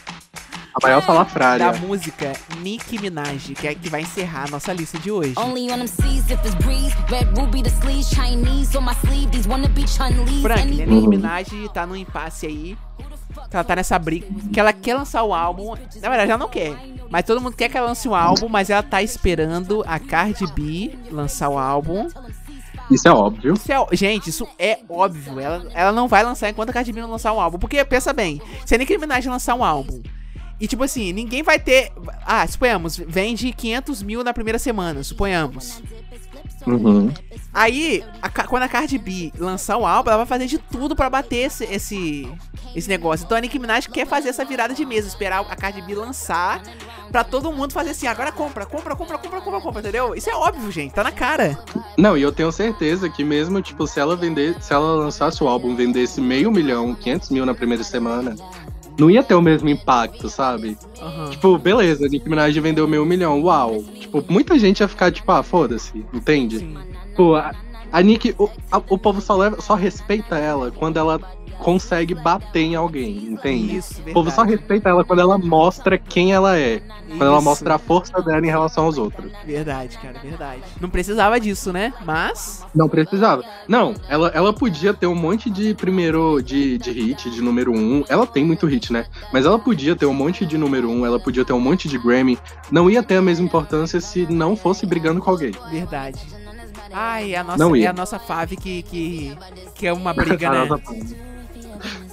A 0.74 0.86
maior 0.86 1.02
salafrária. 1.02 1.72
da 1.72 1.78
música, 1.78 2.32
Nicki 2.60 3.00
Minaj, 3.00 3.54
que 3.54 3.66
é 3.66 3.74
que 3.74 3.88
vai 3.88 4.02
encerrar 4.02 4.44
a 4.46 4.50
nossa 4.50 4.72
lista 4.72 4.98
de 4.98 5.10
hoje. 5.10 5.34
Only 5.36 5.70
on 5.72 5.78
them 5.78 5.86
seas 5.86 6.30
if 6.30 6.40
it's 6.44 6.54
breeze. 6.56 6.94
Red 7.08 7.26
ruby 7.36 7.62
the 7.62 7.70
sleeves, 7.70 8.08
Chinese 8.08 8.76
on 8.76 8.82
my 8.82 8.94
sleeve. 9.04 9.30
These 9.30 9.48
wanna 9.48 9.68
be 9.68 9.86
Chun-Li's. 9.86 10.42
Frank, 10.42 10.82
a 10.82 10.86
Nicki 10.86 11.08
Minaj 11.08 11.48
tá 11.74 11.86
num 11.86 11.96
impasse 11.96 12.46
aí. 12.46 12.78
Que 13.48 13.56
ela 13.56 13.64
tá 13.64 13.76
nessa 13.76 13.98
briga. 13.98 14.26
Que 14.52 14.60
ela 14.60 14.72
quer 14.72 14.94
lançar 14.94 15.22
o 15.24 15.34
álbum. 15.34 15.74
Na 16.00 16.08
verdade, 16.08 16.30
ela 16.30 16.38
não 16.38 16.48
quer. 16.48 16.76
Mas 17.08 17.24
todo 17.24 17.40
mundo 17.40 17.56
quer 17.56 17.68
que 17.68 17.76
ela 17.76 17.88
lance 17.88 18.08
um 18.08 18.14
álbum, 18.14 18.48
mas 18.48 18.70
ela 18.70 18.82
tá 18.82 19.02
esperando 19.02 19.82
a 19.86 19.98
Cardi 19.98 20.46
B 20.52 20.96
lançar 21.10 21.48
o 21.48 21.58
álbum. 21.58 22.08
Isso 22.90 23.08
é 23.08 23.12
óbvio. 23.12 23.54
Isso 23.54 23.72
é 23.72 23.96
gente, 23.96 24.30
isso 24.30 24.48
é 24.58 24.78
óbvio. 24.88 25.40
Ela, 25.40 25.66
ela 25.74 25.92
não 25.92 26.06
vai 26.06 26.22
lançar 26.22 26.48
enquanto 26.48 26.70
a 26.70 26.72
Cardi 26.72 26.92
B 26.92 27.00
não 27.00 27.10
lançar 27.10 27.32
um 27.32 27.40
álbum. 27.40 27.58
Porque, 27.58 27.84
pensa 27.84 28.12
bem, 28.12 28.40
se 28.64 28.74
a 28.74 28.78
Nicki 28.78 28.96
Minaj 28.98 29.26
lançar 29.26 29.54
um 29.54 29.64
álbum. 29.64 30.00
E 30.60 30.68
tipo 30.68 30.84
assim, 30.84 31.12
ninguém 31.12 31.42
vai 31.42 31.58
ter. 31.58 31.90
Ah, 32.24 32.46
suponhamos, 32.46 32.96
vende 32.96 33.52
500 33.52 34.02
mil 34.02 34.22
na 34.22 34.34
primeira 34.34 34.58
semana, 34.58 35.02
suponhamos. 35.02 35.82
Uhum. 36.66 37.10
Aí, 37.52 38.04
a 38.20 38.28
quando 38.28 38.62
a 38.62 38.68
Cardi 38.68 38.98
B 38.98 39.32
lançar 39.38 39.76
o 39.76 39.86
álbum, 39.86 40.10
ela 40.10 40.18
vai 40.18 40.26
fazer 40.26 40.46
de 40.46 40.58
tudo 40.58 40.94
pra 40.94 41.10
bater 41.10 41.46
esse, 41.46 41.64
esse, 41.64 42.28
esse 42.76 42.88
negócio. 42.88 43.24
Então 43.24 43.36
a 43.36 43.40
Nicki 43.40 43.58
Minaj 43.58 43.88
quer 43.88 44.06
fazer 44.06 44.28
essa 44.28 44.44
virada 44.44 44.74
de 44.74 44.84
mesa, 44.84 45.08
esperar 45.08 45.40
a 45.40 45.56
Cardi 45.56 45.82
B 45.82 45.94
lançar 45.94 46.62
pra 47.10 47.24
todo 47.24 47.50
mundo 47.50 47.72
fazer 47.72 47.90
assim, 47.90 48.06
agora 48.06 48.30
compra, 48.30 48.64
compra, 48.64 48.94
compra, 48.94 49.18
compra, 49.18 49.40
compra, 49.40 49.60
compra, 49.60 49.80
entendeu? 49.80 50.14
Isso 50.14 50.30
é 50.30 50.34
óbvio, 50.34 50.70
gente, 50.70 50.92
tá 50.92 51.02
na 51.02 51.10
cara. 51.10 51.58
Não, 51.98 52.16
e 52.16 52.22
eu 52.22 52.30
tenho 52.30 52.52
certeza 52.52 53.08
que 53.08 53.24
mesmo, 53.24 53.60
tipo, 53.60 53.86
se 53.86 53.98
ela 53.98 54.14
vender, 54.14 54.56
se 54.62 54.72
ela 54.72 54.94
lançasse 54.94 55.42
o 55.42 55.48
álbum, 55.48 55.74
vendesse 55.74 56.20
meio 56.20 56.52
milhão, 56.52 56.94
500 56.94 57.30
mil 57.30 57.44
na 57.44 57.54
primeira 57.54 57.82
semana, 57.82 58.36
não 59.00 59.10
ia 59.10 59.22
ter 59.22 59.34
o 59.34 59.42
mesmo 59.42 59.68
impacto, 59.68 60.28
sabe? 60.28 60.76
Aham. 61.00 61.30
Tipo, 61.30 61.58
beleza, 61.58 62.06
Nicki 62.08 62.28
Minaj 62.28 62.56
vendeu 62.60 62.86
meio 62.86 63.04
milhão, 63.06 63.42
uau. 63.42 63.82
Tipo, 63.98 64.24
muita 64.28 64.58
gente 64.58 64.80
ia 64.80 64.88
ficar, 64.88 65.10
tipo, 65.10 65.30
ah, 65.32 65.42
foda-se, 65.42 66.04
entende? 66.12 66.58
Sim. 66.58 66.76
Pô, 67.16 67.34
a, 67.34 67.52
a 67.90 68.02
Nicki, 68.02 68.34
o, 68.38 68.48
a- 68.70 68.82
o 68.88 68.98
povo 68.98 69.20
só, 69.20 69.36
leva, 69.36 69.60
só 69.60 69.74
respeita 69.74 70.36
ela 70.38 70.70
quando 70.70 70.98
ela 70.98 71.18
consegue 71.60 72.14
bater 72.14 72.62
em 72.62 72.74
alguém, 72.74 73.16
entende? 73.30 73.76
Isso, 73.76 74.00
O 74.08 74.12
povo 74.12 74.30
só 74.30 74.42
respeita 74.42 74.88
ela 74.88 75.04
quando 75.04 75.20
ela 75.20 75.38
mostra 75.38 75.98
quem 75.98 76.32
ela 76.32 76.58
é. 76.58 76.80
Quando 77.08 77.22
ela 77.22 77.36
Isso. 77.36 77.44
mostra 77.44 77.74
a 77.74 77.78
força 77.78 78.20
dela 78.22 78.44
em 78.44 78.48
relação 78.48 78.86
aos 78.86 78.98
outros. 78.98 79.30
Verdade, 79.44 79.98
cara, 79.98 80.18
verdade. 80.18 80.62
Não 80.80 80.88
precisava 80.88 81.38
disso, 81.38 81.72
né? 81.72 81.92
Mas. 82.04 82.66
Não 82.74 82.88
precisava. 82.88 83.44
Não, 83.68 83.94
ela, 84.08 84.28
ela 84.34 84.52
podia 84.52 84.94
ter 84.94 85.06
um 85.06 85.14
monte 85.14 85.50
de 85.50 85.74
primeiro 85.74 86.40
de, 86.42 86.78
de 86.78 86.90
hit, 86.90 87.30
de 87.30 87.42
número 87.42 87.72
um. 87.72 88.04
Ela 88.08 88.26
tem 88.26 88.44
muito 88.44 88.66
hit, 88.66 88.92
né? 88.92 89.06
Mas 89.32 89.44
ela 89.44 89.58
podia 89.58 89.94
ter 89.94 90.06
um 90.06 90.14
monte 90.14 90.46
de 90.46 90.56
número 90.56 90.90
um, 90.90 91.04
ela 91.04 91.20
podia 91.20 91.44
ter 91.44 91.52
um 91.52 91.60
monte 91.60 91.88
de 91.88 91.98
Grammy. 91.98 92.38
Não 92.70 92.88
ia 92.88 93.02
ter 93.02 93.16
a 93.16 93.22
mesma 93.22 93.44
importância 93.44 94.00
se 94.00 94.26
não 94.30 94.56
fosse 94.56 94.86
brigando 94.86 95.20
com 95.20 95.30
alguém. 95.30 95.52
Verdade. 95.70 96.18
Ai, 96.92 97.34
é 97.34 97.38
a 97.38 97.44
nossa, 97.44 97.58
Não 97.58 97.74
é 97.76 97.80
ia. 97.80 97.90
a 97.90 97.92
nossa 97.92 98.18
Fave 98.18 98.56
que, 98.56 98.82
que, 98.82 99.36
que 99.74 99.86
é 99.86 99.92
uma 99.92 100.12
briga, 100.12 100.50
né? 100.66 100.68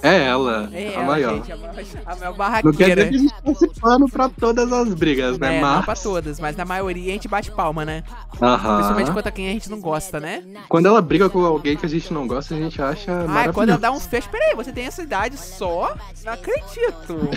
É 0.02 0.24
ela, 0.26 0.68
É 0.72 0.88
a 0.88 0.92
ela, 0.92 1.04
maior. 1.04 1.34
gente, 1.36 1.52
a 1.52 1.56
maior, 1.56 1.74
a 2.06 2.16
maior 2.16 2.62
Não 2.64 2.72
quer 2.72 2.94
barraqueira. 2.94 3.10
dizer 3.10 3.10
que 3.10 3.16
a 3.16 3.18
gente 3.18 3.42
passe 3.42 3.80
pano 3.80 4.08
pra 4.08 4.28
todas 4.28 4.72
as 4.72 4.94
brigas, 4.94 5.38
né? 5.38 5.56
É, 5.56 5.60
não 5.60 5.68
Mas. 5.76 5.84
pra 5.84 5.94
todas, 5.96 6.38
mas 6.38 6.56
na 6.56 6.64
maioria 6.64 7.10
a 7.10 7.14
gente 7.14 7.28
bate 7.28 7.50
palma, 7.50 7.84
né? 7.84 8.04
Aham. 8.40 8.76
Principalmente 8.76 9.10
contra 9.12 9.32
quem 9.32 9.48
a 9.48 9.52
gente 9.52 9.68
não 9.70 9.80
gosta, 9.80 10.20
né? 10.20 10.44
Quando 10.68 10.86
ela 10.86 11.02
briga 11.02 11.28
com 11.28 11.44
alguém 11.44 11.76
que 11.76 11.86
a 11.86 11.88
gente 11.88 12.12
não 12.12 12.26
gosta, 12.26 12.54
a 12.54 12.58
gente 12.58 12.80
acha. 12.80 13.10
Ai, 13.12 13.26
maravilhoso. 13.26 13.52
quando 13.54 13.68
ela 13.70 13.78
dá 13.78 13.90
um 13.90 14.00
fecho. 14.00 14.28
Peraí, 14.30 14.54
você 14.54 14.72
tem 14.72 14.86
essa 14.86 15.02
idade 15.02 15.36
só? 15.36 15.94
Não 16.24 16.32
acredito. 16.32 17.30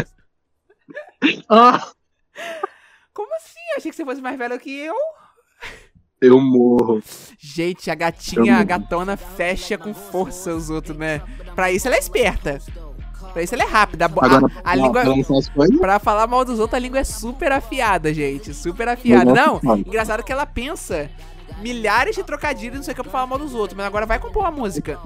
Ah, 1.48 1.84
Como 3.12 3.34
assim? 3.36 3.58
Achei 3.76 3.90
que 3.90 3.96
você 3.96 4.04
fosse 4.04 4.20
mais 4.20 4.38
velho 4.38 4.58
que 4.60 4.70
eu. 4.70 4.94
Eu 6.20 6.40
morro. 6.40 7.02
Gente, 7.38 7.90
a 7.90 7.94
gatinha, 7.94 8.56
a 8.58 8.64
gatona 8.64 9.16
fecha 9.16 9.76
com 9.78 9.92
força 9.94 10.54
os 10.54 10.70
outros, 10.70 10.96
né? 10.96 11.22
Pra 11.54 11.70
isso 11.72 11.86
ela 11.86 11.96
é 11.96 11.98
esperta. 12.00 12.60
Pra 13.32 13.42
isso 13.42 13.54
ela 13.54 13.64
é 13.64 13.66
rápida. 13.66 14.06
A, 14.06 14.08
bo- 14.08 14.20
a- 14.20 14.26
Agora, 14.26 14.46
a 14.64 14.74
língua. 14.76 15.02
pra 15.78 15.98
falar 15.98 16.26
mal 16.26 16.44
dos 16.44 16.58
outros, 16.58 16.74
a 16.76 16.78
língua 16.80 16.98
é 17.00 17.04
super 17.04 17.52
afiada, 17.52 18.12
gente. 18.12 18.52
Super 18.54 18.88
afiada. 18.88 19.32
Não, 19.32 19.60
fala. 19.60 19.78
engraçado 19.78 20.22
que 20.24 20.32
ela 20.32 20.46
pensa 20.46 21.10
milhares 21.60 22.16
de 22.16 22.22
trocadilhos, 22.22 22.76
não 22.76 22.82
sei 22.82 22.92
o 22.92 22.96
que, 22.96 23.02
pra 23.02 23.10
falar 23.12 23.26
mal 23.26 23.38
dos 23.38 23.54
outros, 23.54 23.76
mas 23.76 23.86
agora 23.86 24.06
vai 24.06 24.18
compor 24.18 24.42
uma 24.42 24.50
música. 24.50 24.98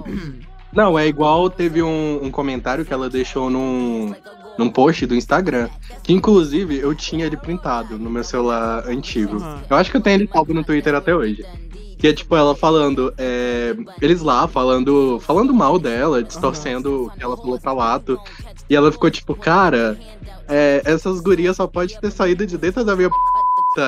Não, 0.71 0.97
é 0.97 1.07
igual 1.07 1.49
teve 1.49 1.83
um, 1.83 2.19
um 2.23 2.31
comentário 2.31 2.83
que 2.85 2.93
ela 2.93 3.09
deixou 3.09 3.49
num, 3.49 4.13
num 4.57 4.69
post 4.69 5.05
do 5.05 5.15
Instagram. 5.15 5.69
Que 6.01 6.13
inclusive 6.13 6.77
eu 6.77 6.93
tinha 6.93 7.25
ele 7.25 7.37
printado 7.37 7.97
no 7.97 8.09
meu 8.09 8.23
celular 8.23 8.87
antigo. 8.87 9.37
Uhum. 9.37 9.59
Eu 9.69 9.77
acho 9.77 9.91
que 9.91 9.97
eu 9.97 10.01
tenho 10.01 10.15
ele 10.15 10.29
salvo 10.31 10.53
no 10.53 10.63
Twitter 10.63 10.95
até 10.95 11.15
hoje. 11.15 11.45
Que 11.97 12.07
é 12.07 12.13
tipo 12.13 12.35
ela 12.35 12.53
falando, 12.53 13.13
é, 13.17 13.75
eles 14.01 14.21
lá 14.21 14.45
falando, 14.47 15.19
falando 15.21 15.53
mal 15.53 15.79
dela, 15.79 16.21
distorcendo 16.21 17.05
o 17.05 17.09
que 17.11 17.23
ela 17.23 17.37
falou 17.37 17.59
pra 17.59 17.71
Lato. 17.71 18.19
E 18.69 18.75
ela 18.75 18.91
ficou 18.91 19.09
tipo, 19.09 19.33
cara, 19.35 19.97
é, 20.47 20.81
essas 20.85 21.21
gurias 21.21 21.55
só 21.55 21.67
pode 21.67 21.99
ter 21.99 22.11
saído 22.11 22.45
de 22.45 22.57
dentro 22.57 22.83
da 22.83 22.95
minha 22.95 23.09
p, 23.09 23.15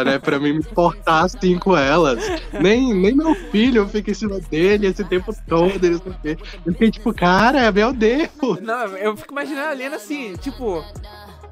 né? 0.04 0.20
Pra 0.20 0.40
mim 0.40 0.54
me 0.54 0.64
portar 0.64 1.26
assim 1.26 1.58
com 1.58 1.76
elas. 1.76 2.24
Nem, 2.62 2.94
nem 2.94 3.16
meu 3.16 3.36
filho 3.36 3.88
fica 3.88 4.12
em 4.12 4.14
cima 4.14 4.40
dele 4.40 4.88
esse 4.88 5.04
tempo 5.04 5.34
todo, 5.48 5.76
o 5.76 6.14
quê. 6.22 6.38
Eu 6.66 6.74
fiquei 6.74 6.92
tipo, 6.92 7.14
cara, 7.14 7.72
meu 7.72 7.94
Deus! 7.94 8.60
Não, 8.62 8.88
eu 8.98 9.16
fico 9.16 9.34
imaginando 9.34 9.70
a 9.70 9.74
Lena 9.74 9.96
assim, 9.98 10.36
tipo. 10.36 10.84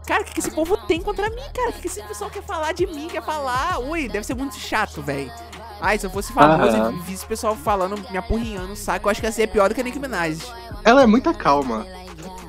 Cara, 0.06 0.22
o 0.22 0.26
que, 0.26 0.34
que 0.34 0.40
esse 0.40 0.52
povo 0.52 0.76
tem 0.86 1.02
contra 1.02 1.30
mim, 1.30 1.44
cara? 1.54 1.70
O 1.70 1.74
que, 1.74 1.82
que 1.82 1.88
esse 1.88 2.04
pessoal 2.04 2.30
quer 2.30 2.44
falar 2.44 2.74
de 2.74 2.86
mim, 2.86 3.08
quer 3.08 3.24
falar? 3.24 3.80
Ui, 3.80 4.10
deve 4.10 4.26
ser 4.26 4.34
muito 4.34 4.56
chato, 4.56 5.02
velho. 5.02 5.32
Ai, 5.80 5.98
se 5.98 6.06
eu 6.06 6.10
fosse 6.10 6.32
famoso 6.32 6.78
Aham. 6.78 6.94
e 6.94 7.00
visse 7.02 7.26
o 7.26 7.28
pessoal 7.28 7.56
falando, 7.56 7.98
me 8.10 8.18
apurrinhando 8.18 8.68
no 8.68 8.76
saco, 8.76 9.08
eu 9.08 9.12
acho 9.12 9.20
que 9.20 9.28
ia 9.28 9.32
ser 9.32 9.48
pior 9.48 9.70
do 9.70 9.76
que 9.76 9.82
a 9.82 9.84
Nicki 9.84 10.00
Minaj. 10.00 10.40
Ela 10.84 11.04
é 11.04 11.06
muita 11.06 11.34
calma. 11.34 11.86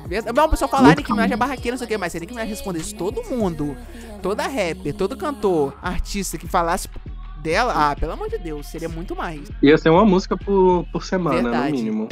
Não, 0.07 0.45
o 0.45 0.49
pessoal 0.49 0.69
falar, 0.69 0.83
Muito 0.83 0.97
Nicki 0.99 1.11
Minaj 1.11 1.31
é 1.31 1.35
barraqueira, 1.35 1.71
não 1.71 1.77
sei 1.79 1.85
o 1.85 1.87
que, 1.87 1.97
mas 1.97 2.11
se 2.11 2.17
a 2.17 2.19
Nicki 2.19 2.33
Minaj 2.33 2.47
respondesse 2.47 2.93
todo 2.93 3.23
mundo, 3.23 3.75
toda 4.21 4.43
rapper, 4.43 4.93
todo 4.93 5.17
cantor, 5.17 5.75
artista 5.81 6.37
que 6.37 6.47
falasse 6.47 6.87
dela, 7.41 7.73
ah, 7.75 7.95
pelo 7.95 8.11
amor 8.11 8.29
de 8.29 8.37
Deus, 8.37 8.67
seria 8.67 8.87
muito 8.87 9.15
mais. 9.15 9.49
Ia 9.63 9.77
ser 9.79 9.89
uma 9.89 10.05
música 10.05 10.37
por, 10.37 10.85
por 10.91 11.03
semana, 11.03 11.41
Verdade. 11.41 11.71
no 11.71 11.77
mínimo. 11.77 12.09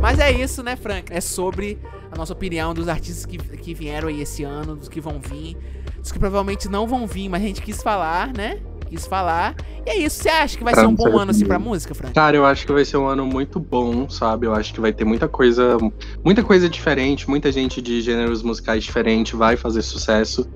Mas 0.00 0.18
é 0.18 0.32
isso, 0.32 0.60
né, 0.62 0.74
Frank? 0.74 1.12
É 1.12 1.20
sobre 1.20 1.78
a 2.10 2.16
nossa 2.16 2.32
opinião 2.32 2.74
dos 2.74 2.88
artistas 2.88 3.24
que, 3.24 3.38
que 3.38 3.72
vieram 3.74 4.08
aí 4.08 4.20
esse 4.22 4.42
ano, 4.42 4.74
dos 4.74 4.88
que 4.88 5.00
vão 5.00 5.20
vir, 5.20 5.56
dos 6.00 6.12
que 6.12 6.18
provavelmente 6.18 6.68
não 6.68 6.86
vão 6.86 7.06
vir, 7.06 7.28
mas 7.28 7.42
a 7.42 7.46
gente 7.46 7.62
quis 7.62 7.82
falar, 7.82 8.32
né? 8.32 8.60
Quis 8.88 9.06
falar. 9.06 9.54
E 9.86 9.90
é 9.90 9.98
isso. 9.98 10.22
Você 10.22 10.28
acha 10.28 10.58
que 10.58 10.64
vai 10.64 10.72
Pra 10.72 10.82
ser 10.82 10.88
um 10.88 10.94
bom 10.94 11.16
ano 11.16 11.30
assim 11.30 11.46
pra 11.46 11.58
música, 11.58 11.94
Frank? 11.94 12.12
Cara, 12.12 12.36
eu 12.36 12.44
acho 12.44 12.66
que 12.66 12.72
vai 12.72 12.84
ser 12.84 12.96
um 12.96 13.06
ano 13.06 13.24
muito 13.24 13.60
bom, 13.60 14.08
sabe? 14.10 14.46
Eu 14.46 14.54
acho 14.54 14.74
que 14.74 14.80
vai 14.80 14.92
ter 14.92 15.04
muita 15.04 15.28
coisa, 15.28 15.78
muita 16.24 16.42
coisa 16.42 16.68
diferente, 16.68 17.30
muita 17.30 17.52
gente 17.52 17.80
de 17.80 18.00
gêneros 18.00 18.42
musicais 18.42 18.82
diferentes 18.82 19.38
vai 19.38 19.56
fazer 19.56 19.82
sucesso. 19.82 20.48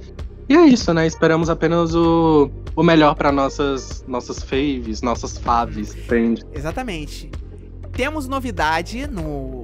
E 0.49 0.57
é 0.57 0.67
isso, 0.67 0.93
né? 0.93 1.07
Esperamos 1.07 1.49
apenas 1.49 1.95
o, 1.95 2.51
o 2.75 2.83
melhor 2.83 3.15
pra 3.15 3.31
nossas 3.31 4.05
nossas 4.07 4.43
faves, 4.43 5.01
nossas 5.01 5.39
faves, 5.39 5.95
entende? 5.95 6.43
Exatamente. 6.53 7.31
Temos 7.93 8.27
novidade 8.27 9.07
no, 9.07 9.64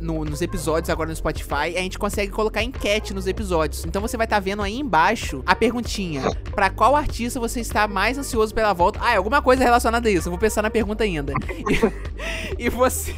no- 0.00 0.24
nos 0.24 0.40
episódios 0.42 0.90
agora 0.90 1.08
no 1.10 1.16
Spotify. 1.16 1.74
A 1.76 1.80
gente 1.80 1.98
consegue 1.98 2.30
colocar 2.32 2.62
enquete 2.62 3.12
nos 3.14 3.26
episódios. 3.26 3.84
Então 3.84 4.00
você 4.02 4.16
vai 4.16 4.26
estar 4.26 4.40
vendo 4.40 4.62
aí 4.62 4.78
embaixo 4.78 5.42
a 5.46 5.54
perguntinha: 5.54 6.22
Pra 6.54 6.70
qual 6.70 6.94
artista 6.96 7.38
você 7.40 7.60
está 7.60 7.86
mais 7.88 8.16
ansioso 8.18 8.54
pela 8.54 8.72
volta? 8.72 8.98
Ah, 9.02 9.14
é 9.14 9.16
alguma 9.16 9.40
coisa 9.42 9.62
relacionada 9.64 10.08
a 10.08 10.12
isso. 10.12 10.28
Eu 10.28 10.32
vou 10.32 10.38
pensar 10.38 10.62
na 10.62 10.70
pergunta 10.70 11.04
ainda. 11.04 11.32
E, 12.58 12.58
e 12.66 12.68
você. 12.68 13.14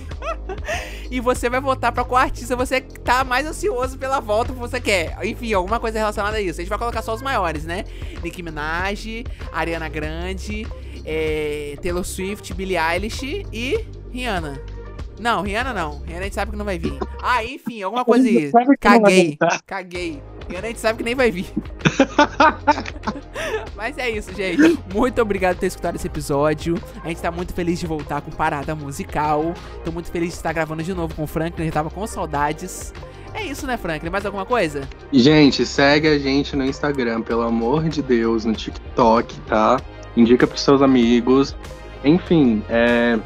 e 1.10 1.20
você 1.20 1.48
vai 1.48 1.60
votar 1.60 1.92
pra 1.92 2.04
qual 2.04 2.20
artista 2.20 2.54
você 2.56 2.80
tá 2.80 3.24
mais 3.24 3.46
ansioso 3.46 3.98
pela 3.98 4.20
volta 4.20 4.52
que 4.52 4.58
você 4.58 4.80
quer. 4.80 5.16
Enfim, 5.24 5.52
alguma 5.52 5.78
coisa 5.80 5.98
relacionada 5.98 6.36
a 6.36 6.40
isso. 6.40 6.60
A 6.60 6.62
gente 6.62 6.68
vai 6.70 6.78
colocar 6.78 7.02
só 7.02 7.14
os 7.14 7.22
maiores, 7.22 7.64
né? 7.64 7.84
Nicki 8.22 8.42
Minaj, 8.42 9.24
Ariana 9.52 9.88
Grande, 9.88 10.66
é, 11.04 11.76
Taylor 11.82 12.04
Swift, 12.04 12.52
Billie 12.54 12.76
Eilish 12.78 13.44
e 13.52 13.84
Rihanna. 14.12 14.60
Não, 15.20 15.42
Rihanna 15.42 15.72
não. 15.72 16.00
Rihanna 16.00 16.20
a 16.20 16.24
gente 16.24 16.34
sabe 16.34 16.50
que 16.50 16.56
não 16.56 16.64
vai 16.64 16.78
vir. 16.78 16.98
Ah, 17.22 17.44
enfim, 17.44 17.82
alguma 17.82 18.04
coisa 18.06 18.26
aí. 18.26 18.50
Caguei. 18.80 19.38
Caguei. 19.66 20.22
Rihanna 20.48 20.66
a 20.66 20.70
gente 20.70 20.80
sabe 20.80 20.98
que 20.98 21.04
nem 21.04 21.14
vai 21.14 21.30
vir. 21.30 21.46
Mas 23.76 23.98
é 23.98 24.10
isso, 24.10 24.34
gente. 24.34 24.78
Muito 24.92 25.20
obrigado 25.20 25.56
por 25.56 25.60
ter 25.60 25.66
escutado 25.66 25.96
esse 25.96 26.06
episódio. 26.06 26.80
A 27.04 27.08
gente 27.08 27.20
tá 27.20 27.30
muito 27.30 27.52
feliz 27.52 27.78
de 27.78 27.86
voltar 27.86 28.20
com 28.20 28.30
parada 28.30 28.74
musical. 28.74 29.54
Tô 29.84 29.92
muito 29.92 30.10
feliz 30.10 30.30
de 30.30 30.36
estar 30.36 30.52
gravando 30.52 30.82
de 30.82 30.94
novo 30.94 31.14
com 31.14 31.24
o 31.24 31.26
Franklin. 31.26 31.66
Já 31.66 31.72
tava 31.72 31.90
com 31.90 32.06
saudades. 32.06 32.92
É 33.32 33.44
isso, 33.44 33.66
né, 33.66 33.76
Franklin? 33.76 34.10
Mais 34.10 34.26
alguma 34.26 34.44
coisa? 34.44 34.88
Gente, 35.12 35.64
segue 35.64 36.08
a 36.08 36.18
gente 36.18 36.56
no 36.56 36.64
Instagram, 36.64 37.22
pelo 37.22 37.42
amor 37.42 37.88
de 37.88 38.02
Deus, 38.02 38.44
no 38.44 38.52
TikTok, 38.52 39.38
tá? 39.42 39.80
Indica 40.16 40.46
pros 40.46 40.62
seus 40.62 40.82
amigos. 40.82 41.54
Enfim, 42.04 42.62
é. 42.68 43.18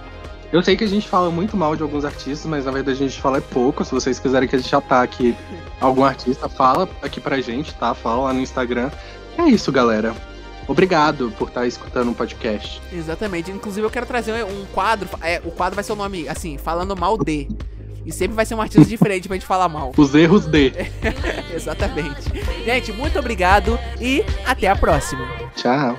Eu 0.55 0.62
sei 0.62 0.77
que 0.77 0.85
a 0.85 0.87
gente 0.87 1.09
fala 1.09 1.33
muito 1.33 1.57
mal 1.57 1.75
de 1.75 1.83
alguns 1.83 2.05
artistas, 2.05 2.47
mas 2.47 2.64
na 2.64 2.71
verdade 2.71 3.03
a 3.03 3.09
gente 3.09 3.21
fala 3.21 3.38
é 3.38 3.40
pouco. 3.40 3.85
Se 3.85 3.90
vocês 3.90 4.21
quiserem 4.21 4.49
que 4.49 4.55
a 4.55 4.59
gente 4.61 4.73
ataque 4.73 5.37
algum 5.81 6.05
artista, 6.05 6.49
fala 6.49 6.88
aqui 7.03 7.21
pra 7.21 7.40
gente, 7.40 7.75
tá? 7.75 7.93
Fala 7.93 8.27
lá 8.27 8.33
no 8.33 8.38
Instagram. 8.38 8.88
É 9.37 9.47
isso, 9.47 9.73
galera. 9.73 10.14
Obrigado 10.69 11.35
por 11.37 11.49
estar 11.49 11.67
escutando 11.67 12.12
o 12.12 12.14
podcast. 12.14 12.81
Exatamente. 12.93 13.51
Inclusive, 13.51 13.85
eu 13.85 13.90
quero 13.90 14.07
trazer 14.07 14.45
um 14.45 14.64
quadro. 14.67 15.09
É, 15.21 15.43
o 15.45 15.51
quadro 15.51 15.75
vai 15.75 15.83
ser 15.83 15.93
o 15.93 15.97
nome, 15.97 16.29
assim, 16.29 16.57
falando 16.57 16.97
mal 16.97 17.19
de. 17.19 17.49
E 18.07 18.12
sempre 18.12 18.37
vai 18.37 18.47
ser 18.47 18.55
um 18.55 18.61
artista 18.61 18.88
diferente 18.88 19.27
pra 19.27 19.35
gente 19.35 19.47
falar 19.47 19.69
mal. 19.69 19.90
Os 19.97 20.14
erros 20.14 20.47
de. 20.47 20.73
Exatamente. 21.53 22.31
Gente, 22.64 22.93
muito 22.93 23.19
obrigado 23.19 23.77
e 24.01 24.25
até 24.47 24.69
a 24.69 24.77
próxima. 24.77 25.27
Tchau. 25.57 25.99